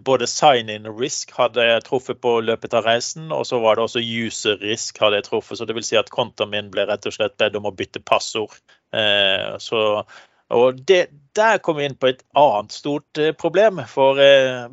både 0.01 0.27
sign-in 0.31 0.87
risk 0.97 1.35
hadde 1.37 1.61
jeg 1.61 1.83
truffet 1.85 2.21
på 2.25 2.39
løpet 2.41 2.73
av 2.79 2.87
reisen, 2.87 3.27
og 3.35 3.43
så 3.45 3.59
var 3.61 3.77
det 3.77 3.83
også 3.85 4.01
user 4.01 4.57
risk 4.65 4.97
hadde 5.03 5.21
jeg 5.21 5.27
truffet. 5.27 5.59
så 5.59 5.67
det 5.69 5.77
vil 5.77 5.85
si 5.85 5.99
at 6.01 6.09
Kontoen 6.15 6.55
min 6.55 6.71
ble 6.73 6.87
rett 6.89 7.05
og 7.05 7.13
slett 7.13 7.37
bedt 7.37 7.59
om 7.61 7.69
å 7.69 7.75
bytte 7.77 8.01
passord. 8.01 8.57
så 9.61 9.83
og 10.49 10.81
det, 10.89 11.11
Der 11.37 11.59
kom 11.59 11.77
vi 11.77 11.85
inn 11.85 11.99
på 12.01 12.09
et 12.09 12.23
annet 12.33 12.73
stort 12.73 13.21
problem. 13.37 13.83
For 13.87 14.17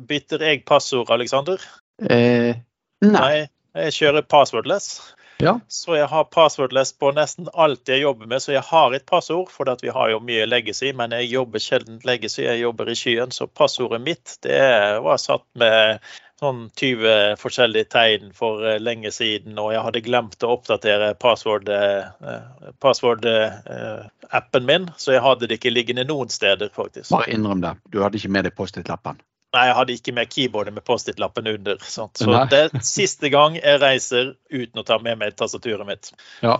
bytter 0.08 0.40
jeg 0.48 0.64
passord, 0.64 1.10
Aleksander? 1.12 1.60
Eh, 2.00 2.56
nei. 3.04 3.12
nei. 3.12 3.48
Jeg 3.76 3.92
kjører 3.92 4.24
passwordless. 4.24 4.94
Ja. 5.38 5.58
Så 5.68 5.96
jeg 5.96 6.06
har 6.08 6.28
passwordless 6.32 6.92
på 6.96 7.10
nesten 7.16 7.48
alt 7.52 7.88
jeg 7.88 8.00
jobber 8.04 8.26
med. 8.26 8.42
Så 8.42 8.54
jeg 8.54 8.64
har 8.64 8.94
et 8.96 9.06
passord, 9.06 9.50
for 9.52 9.68
vi 9.82 9.92
har 9.92 10.12
jo 10.12 10.20
mye 10.24 10.46
legacy, 10.48 10.92
men 10.96 11.12
jeg 11.12 11.32
jobber 11.32 11.62
sjelden 11.62 12.00
legacy. 12.04 12.42
Jeg 12.46 12.62
jobber 12.62 12.90
i 12.90 12.96
skyen, 12.96 13.34
så 13.34 13.46
passordet 13.46 14.00
mitt 14.00 14.38
det 14.46 14.62
var 15.04 15.20
satt 15.20 15.44
med 15.58 16.00
sånn 16.40 16.66
20 16.76 17.36
forskjellige 17.40 17.88
tegn 17.94 18.32
for 18.36 18.64
eh, 18.68 18.80
lenge 18.80 19.08
siden, 19.14 19.56
og 19.60 19.70
jeg 19.72 19.84
hadde 19.86 20.02
glemt 20.04 20.44
å 20.44 20.50
oppdatere 20.58 21.14
password-appen 21.20 22.74
password, 22.84 23.24
uh, 23.24 24.60
min, 24.66 24.90
så 25.00 25.16
jeg 25.16 25.24
hadde 25.24 25.48
det 25.48 25.56
ikke 25.56 25.72
liggende 25.72 26.04
noen 26.08 26.28
steder, 26.32 26.68
faktisk. 26.76 27.08
Bare 27.14 27.32
innrøm 27.32 27.64
det. 27.64 27.72
Du 27.88 28.02
hadde 28.04 28.20
ikke 28.20 28.34
med 28.36 28.48
deg 28.48 28.56
Post-It-lappen? 28.58 29.22
Nei, 29.54 29.62
jeg 29.68 29.76
hadde 29.78 29.94
ikke 29.94 30.12
med 30.16 30.30
keyboardet 30.32 30.74
med 30.74 30.84
Post-It-lappen 30.84 31.46
under. 31.48 31.78
Sant? 31.86 32.18
Så 32.18 32.42
det 32.50 32.58
er 32.64 32.82
siste 32.84 33.30
gang 33.32 33.56
jeg 33.56 33.80
reiser 33.80 34.34
uten 34.52 34.82
å 34.82 34.84
ta 34.84 34.98
med 35.02 35.20
meg 35.20 35.36
tastaturet 35.38 35.86
mitt. 35.88 36.10
Ja. 36.42 36.58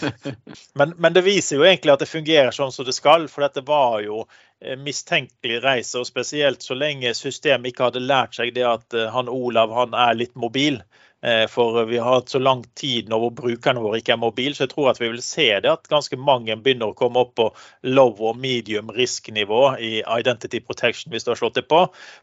men, 0.78 0.94
men, 0.96 1.16
det 1.16 1.24
viser 1.26 1.58
jo 1.58 1.66
egentlig 1.66 1.94
at 1.94 2.04
det 2.04 2.10
fungerer 2.10 2.54
sånn 2.54 2.74
som 2.74 2.86
det 2.86 2.94
skal, 2.94 3.26
for 3.32 3.46
dette 3.46 3.64
var 3.66 3.98
jo 4.04 4.26
mistenkelig 4.78 5.62
reise. 5.64 6.00
Og 6.00 6.08
spesielt 6.08 6.62
så 6.62 6.76
lenge 6.78 7.14
systemet 7.16 7.72
ikke 7.72 7.88
hadde 7.88 8.04
lært 8.04 8.36
seg 8.38 8.54
det 8.56 8.66
at 8.68 8.96
eh, 8.96 9.10
han 9.14 9.30
Olav 9.32 9.72
han 9.76 9.96
er 9.96 10.18
litt 10.18 10.36
mobil. 10.36 10.80
Eh, 11.22 11.46
for 11.46 11.84
vi 11.84 11.98
har 11.98 12.14
hatt 12.14 12.28
så 12.28 12.38
lang 12.38 12.62
tid 12.74 13.08
nå 13.08 13.18
hvor 13.20 13.32
brukerne 13.36 13.82
våre 13.84 13.98
ikke 14.00 14.14
er 14.14 14.20
mobile, 14.22 14.54
så 14.56 14.64
jeg 14.64 14.72
tror 14.72 14.88
at 14.94 15.00
vi 15.02 15.10
vil 15.10 15.20
se 15.20 15.48
det 15.60 15.68
at 15.68 15.88
ganske 15.92 16.16
mange 16.16 16.54
begynner 16.56 16.94
å 16.94 16.96
komme 16.96 17.20
opp 17.20 17.34
på 17.36 17.50
low 17.92 18.14
og 18.30 18.38
medium 18.40 18.88
risk-nivå 18.96 19.60
i 19.84 19.90
identity 20.00 20.62
protection 20.64 21.12
hvis 21.12 21.28
du 21.28 21.34
har 21.34 21.40
slått 21.42 21.58
det 21.60 21.66
på, 21.68 21.82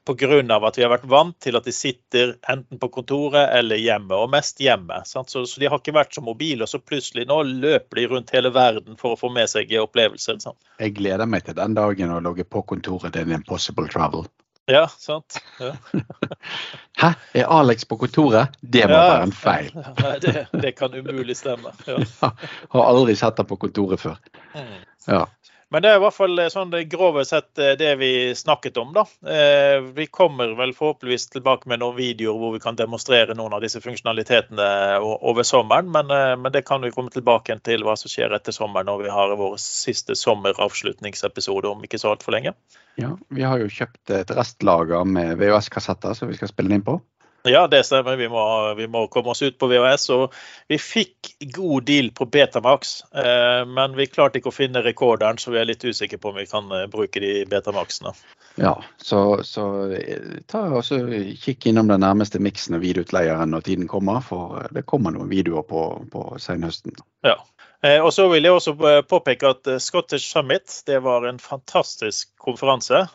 pga. 0.09 0.39
at 0.57 0.79
vi 0.79 0.85
har 0.85 0.93
vært 0.95 1.05
vant 1.05 1.37
til 1.43 1.59
at 1.59 1.69
de 1.69 1.75
sitter 1.75 2.33
enten 2.49 2.81
på 2.81 2.89
kontoret 2.89 3.53
eller 3.53 3.77
hjemme, 3.77 4.17
og 4.17 4.33
mest 4.33 4.57
hjemme. 4.65 5.03
Så, 5.05 5.21
så, 5.29 5.45
de 5.45 5.69
har 5.69 5.77
ikke 5.77 5.93
vært 5.93 6.17
så 6.17 6.25
mobile, 6.25 6.65
og 6.65 6.71
så 6.71 6.81
plutselig 6.81 7.27
nå 7.29 7.43
løper 7.45 8.01
de 8.01 8.07
rundt 8.09 8.33
hele 8.33 8.49
verden 8.49 8.97
for 8.97 9.13
å 9.13 9.19
få 9.19 9.29
med 9.29 9.45
seg 9.51 9.77
opplevelser. 9.77 10.41
Sant? 10.41 10.57
Jeg 10.81 10.97
gleder 10.97 11.29
meg 11.29 11.45
til 11.45 11.57
den 11.59 11.77
dagen 11.77 12.15
å 12.17 12.26
logge 12.27 12.45
på 12.47 12.63
kontoret 12.73 13.15
til 13.15 13.31
Impossible 13.33 13.87
Travel. 13.91 14.27
Ja, 14.67 14.87
sant. 14.87 15.39
Ja. 15.59 15.71
Hæ, 17.01 17.13
er 17.33 17.45
Alex 17.47 17.85
på 17.87 17.95
kontoret? 17.97 18.57
Det 18.61 18.83
må 18.89 18.97
ja, 18.97 19.05
være 19.13 19.23
en 19.29 19.31
feil. 19.31 19.69
Nei, 20.01 20.17
det, 20.23 20.33
det, 20.51 20.73
kan 20.75 20.95
umulig 20.97 21.37
stemme. 21.39 21.71
Ja. 21.87 22.01
Har 22.75 22.89
aldri 22.89 23.15
sett 23.15 23.39
ham 23.39 23.47
på 23.47 23.59
kontoret 23.61 24.03
før. 24.03 24.19
Mm. 24.57 24.73
Ja. 25.07 25.23
Men 25.69 25.83
det 25.83 25.89
er 25.91 25.97
i 25.97 25.99
hvert 25.99 26.15
fall 26.15 26.39
eh, 26.39 26.49
sånn 26.51 26.69
det 26.71 26.85
grove 26.91 27.25
sett 27.27 27.59
eh, 27.59 27.73
det 27.79 27.89
vi 27.99 28.11
snakket 28.39 28.77
om. 28.79 28.93
da. 28.95 29.03
Eh, 29.27 29.81
vi 29.97 30.05
kommer 30.07 30.53
vel 30.55 30.71
forhåpentligvis 30.75 31.27
tilbake 31.33 31.67
med 31.67 31.81
noen 31.81 31.97
videoer 31.97 32.39
hvor 32.39 32.53
vi 32.55 32.61
kan 32.63 32.79
demonstrere 32.79 33.35
noen 33.35 33.57
av 33.57 33.65
disse 33.65 33.81
funksjonalitetene 33.83 34.69
over 35.03 35.43
sommeren. 35.47 35.91
Men, 35.91 36.13
men 36.41 36.53
det 36.55 36.63
kan 36.67 36.85
vi 36.85 36.93
komme 36.95 37.11
tilbake 37.11 37.59
til 37.67 37.83
hva 37.83 37.97
som 37.99 38.11
skjer 38.11 38.35
etter 38.37 38.55
sommeren 38.55 38.87
når 38.87 39.03
vi 39.03 39.11
har 39.11 39.35
vår 39.39 39.57
siste 39.61 40.15
sommeravslutningsepisode 40.15 41.67
om 41.73 41.83
ikke 41.83 41.99
så 41.99 42.13
altfor 42.15 42.37
lenge. 42.37 42.55
Ja, 42.97 43.11
Vi 43.29 43.43
har 43.43 43.59
jo 43.59 43.67
kjøpt 43.67 44.15
et 44.15 44.31
restlager 44.33 45.03
med 45.05 45.35
VHS-kassetter 45.41 46.15
som 46.17 46.31
vi 46.31 46.39
skal 46.39 46.53
spille 46.53 46.79
inn 46.79 46.87
på. 46.87 47.01
Ja, 47.49 47.67
det 47.67 47.83
stemmer. 47.83 48.15
Vi 48.15 48.27
må, 48.29 48.73
vi 48.73 48.87
må, 48.87 49.07
komme 49.07 49.31
oss 49.31 49.41
ut 49.41 49.57
på 49.59 49.69
VHS. 49.71 50.09
Og 50.15 50.33
vi 50.67 50.77
fikk 50.81 51.31
god 51.55 51.87
deal 51.87 52.09
på 52.15 52.25
Betamax, 52.25 53.01
eh, 53.15 53.63
men 53.69 53.95
vi 53.97 54.09
klarte 54.09 54.39
ikke 54.39 54.51
å 54.51 54.55
finne 54.55 54.83
rekorderen, 54.85 55.39
så 55.41 55.53
vi 55.53 55.61
er 55.61 55.69
litt 55.69 55.85
usikre 55.85 56.19
på 56.21 56.31
om 56.31 56.39
vi 56.39 56.47
kan 56.49 56.71
eh, 56.73 56.87
bruke 56.91 57.21
de 57.23 57.33
Betamaxene. 57.49 58.13
Ja, 58.57 58.73
så, 58.97 59.43
så 59.45 59.67
eh, 59.93 60.41
ta 60.49 60.65
også 60.79 61.01
kikk 61.43 61.69
innom 61.69 61.91
den 61.91 62.03
nærmeste 62.05 62.41
miksen 62.43 62.79
og 62.79 62.83
videoutleieren 62.85 63.53
når 63.53 63.67
tiden 63.69 63.91
kommer, 63.91 64.23
for 64.25 64.65
det 64.73 64.87
kommer 64.89 65.15
noen 65.15 65.31
videoer 65.31 65.67
på, 65.67 65.85
på 66.11 66.25
senhøsten. 66.41 66.97
Ja. 67.27 67.37
Eh, 67.85 68.01
og 68.01 68.09
så 68.15 68.25
vil 68.31 68.47
jeg 68.47 68.57
også 68.57 68.73
påpeke 69.07 69.53
at 69.53 69.73
Scottish 69.83 70.33
Summit 70.33 70.81
det 70.89 71.03
var 71.05 71.27
en 71.29 71.39
fantastisk 71.39 72.31
konferanse. 72.41 73.05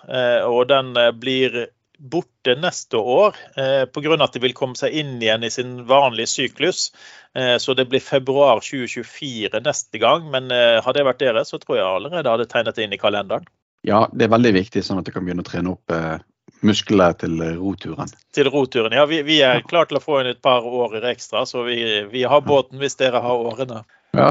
Og 0.46 0.68
den 0.70 0.94
blir 1.18 1.64
borte 2.02 2.54
neste 2.58 2.96
år 2.96 3.36
eh, 3.56 3.84
pga. 3.86 4.16
at 4.24 4.34
de 4.34 4.42
vil 4.42 4.54
komme 4.54 4.78
seg 4.78 4.94
inn 4.98 5.20
igjen 5.22 5.44
i 5.46 5.50
sin 5.50 5.84
vanlige 5.86 6.26
syklus. 6.26 6.90
Eh, 7.34 7.56
så 7.62 7.74
det 7.74 7.86
blir 7.90 8.00
februar 8.00 8.60
2024 8.60 9.62
neste 9.64 9.98
gang. 10.02 10.26
Men 10.30 10.50
eh, 10.50 10.82
hadde 10.82 11.02
jeg 11.02 11.08
vært 11.08 11.22
dere, 11.22 11.44
så 11.46 11.60
tror 11.62 11.78
jeg 11.78 11.86
allerede 11.86 12.34
hadde 12.34 12.48
tegnet 12.50 12.76
det 12.76 12.88
inn 12.88 12.96
i 12.96 13.00
kalenderen. 13.00 13.46
Ja, 13.86 14.04
det 14.12 14.26
er 14.26 14.34
veldig 14.34 14.54
viktig, 14.58 14.84
sånn 14.86 15.00
at 15.00 15.06
du 15.06 15.14
kan 15.14 15.24
begynne 15.26 15.42
å 15.42 15.48
trene 15.48 15.74
opp 15.74 15.94
eh, 15.94 16.18
muskler 16.66 17.16
til 17.18 17.38
roturen. 17.58 18.10
Til 18.34 18.50
roturen, 18.50 18.94
ja. 18.98 19.06
Vi, 19.10 19.22
vi 19.26 19.40
er 19.46 19.64
klare 19.66 19.90
til 19.90 19.98
å 19.98 20.04
få 20.04 20.20
inn 20.20 20.30
et 20.34 20.42
par 20.42 20.66
årer 20.66 21.06
ekstra, 21.10 21.46
så 21.46 21.64
vi, 21.66 21.78
vi 22.10 22.26
har 22.26 22.44
båten 22.46 22.82
hvis 22.82 22.98
dere 23.00 23.22
har 23.22 23.46
årene. 23.50 23.82
Ja. 24.12 24.28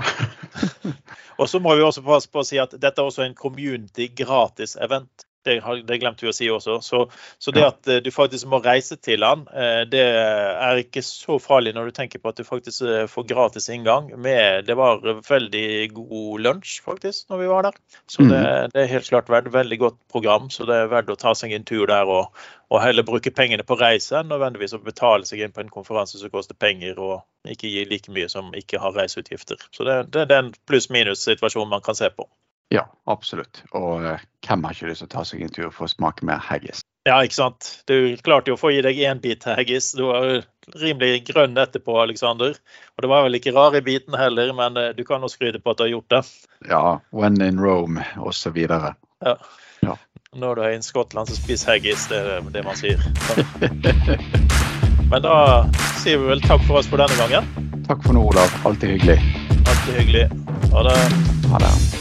og 1.39 1.49
så 1.49 1.59
må 1.63 1.75
vi 1.75 1.83
også 1.83 2.03
passe 2.05 2.31
på 2.31 2.43
å 2.43 2.47
si 2.47 2.59
at 2.61 2.75
dette 2.77 3.01
er 3.01 3.07
også 3.07 3.25
en 3.25 3.35
community 3.35 4.11
gratis 4.15 4.77
event. 4.79 5.25
Det, 5.45 5.57
det, 5.87 5.97
glemte 5.97 6.25
vi 6.25 6.29
å 6.29 6.35
si 6.35 6.47
også. 6.53 6.77
Så, 6.85 7.01
så 7.41 7.53
det 7.55 7.63
at 7.65 7.89
eh, 7.89 8.01
du 8.05 8.11
faktisk 8.13 8.45
må 8.51 8.59
reise 8.61 8.97
til 9.01 9.25
han, 9.25 9.47
eh, 9.49 9.81
det 9.89 10.03
er 10.05 10.81
ikke 10.83 11.01
så 11.05 11.39
farlig 11.41 11.73
når 11.73 11.89
du 11.89 11.95
tenker 11.97 12.21
på 12.21 12.29
at 12.29 12.37
du 12.37 12.45
faktisk 12.45 12.83
eh, 12.85 13.07
får 13.09 13.25
gratis 13.31 13.69
inngang. 13.73 14.11
Med, 14.21 14.67
det 14.67 14.77
var 14.77 15.01
veldig 15.27 15.67
god 15.97 16.45
lunsj 16.45 16.77
faktisk 16.85 17.33
når 17.33 17.41
vi 17.41 17.49
var 17.51 17.69
der. 17.69 17.79
Så 18.05 18.25
det, 18.27 18.37
mm. 18.37 18.73
det 18.75 18.83
er 18.83 18.91
helt 18.93 19.09
klart 19.09 19.31
vært 19.33 19.49
veldig 19.53 19.79
godt 19.81 19.99
program. 20.13 20.49
Så 20.53 20.69
det 20.69 20.77
er 20.77 20.91
verdt 20.91 21.13
å 21.13 21.19
ta 21.19 21.33
seg 21.37 21.55
en 21.57 21.65
tur 21.67 21.87
der 21.89 22.09
og, 22.09 22.29
og 22.69 22.83
heller 22.83 23.07
bruke 23.07 23.33
pengene 23.33 23.65
på 23.67 23.79
reise 23.81 24.19
enn 24.21 24.29
nødvendigvis 24.31 24.77
å 24.77 24.83
betale 24.85 25.25
seg 25.27 25.41
inn 25.41 25.55
på 25.55 25.63
en 25.63 25.73
konferanse 25.73 26.21
som 26.21 26.33
koster 26.33 26.57
penger 26.59 27.01
og 27.01 27.49
ikke 27.49 27.71
gir 27.71 27.89
like 27.89 28.13
mye 28.13 28.29
som 28.29 28.53
ikke 28.57 28.79
har 28.83 28.93
reiseutgifter. 28.95 29.57
Så 29.73 29.89
det, 29.89 29.97
det 30.13 30.25
er 30.25 30.31
den 30.35 30.53
pluss-minus-situasjonen 30.69 31.73
man 31.73 31.85
kan 31.85 31.97
se 31.97 32.13
på. 32.13 32.29
Ja, 32.71 32.85
absolutt. 33.11 33.63
Og 33.75 34.05
uh, 34.05 34.21
hvem 34.47 34.63
har 34.63 34.75
ikke 34.75 34.87
lyst 34.87 35.03
til 35.03 35.09
å 35.09 35.15
ta 35.15 35.25
seg 35.27 35.43
en 35.43 35.51
tur 35.51 35.69
for 35.75 35.87
å 35.87 35.91
smake 35.91 36.25
mer 36.27 36.39
haggis? 36.39 36.83
Ja, 37.03 37.17
ikke 37.25 37.35
sant. 37.35 37.69
Du 37.89 38.15
klarte 38.21 38.51
jo 38.51 38.55
å 38.55 38.61
få 38.61 38.71
i 38.75 38.81
deg 38.85 38.99
én 39.01 39.19
bit 39.21 39.43
haggis. 39.49 39.91
Du 39.97 40.05
var 40.07 40.43
rimelig 40.77 41.25
grønn 41.31 41.57
etterpå, 41.57 41.95
Aleksander. 42.03 42.55
Og 42.95 43.03
det 43.03 43.09
var 43.09 43.25
vel 43.25 43.39
ikke 43.39 43.55
rar 43.55 43.75
i 43.75 43.81
biten 43.83 44.15
heller, 44.17 44.53
men 44.55 44.77
eh, 44.77 44.91
du 44.95 45.01
kan 45.07 45.25
jo 45.25 45.31
skryte 45.31 45.59
på 45.59 45.73
at 45.73 45.79
du 45.79 45.87
har 45.87 45.91
gjort 45.95 46.13
det. 46.13 46.21
Ja, 46.69 46.99
when 47.09 47.41
in 47.41 47.59
Rome, 47.59 48.05
osv. 48.21 48.59
Ja. 48.61 49.35
Ja. 49.81 49.97
Når 50.37 50.55
du 50.55 50.61
er 50.61 50.75
i 50.75 50.81
Skottland, 50.85 51.27
så 51.27 51.35
spis 51.35 51.65
haggis. 51.67 52.05
Det 52.07 52.21
er 52.21 52.45
det 52.53 52.63
man 52.63 52.77
sier. 52.77 53.01
Men 55.11 55.25
da 55.25 55.35
sier 55.99 56.21
vi 56.21 56.29
vel 56.29 56.45
takk 56.45 56.61
for 56.69 56.79
oss 56.79 56.87
for 56.87 57.01
denne 57.01 57.17
gangen. 57.19 57.49
Takk 57.89 58.05
for 58.05 58.15
nå, 58.15 58.23
Olav. 58.29 58.53
Alltid 58.63 58.95
hyggelig. 58.95 59.17
Alltid 59.65 59.99
hyggelig. 59.99 60.29
Ha 60.71 60.85
det. 60.87 60.95
Ha 61.51 61.65
det. 61.65 62.00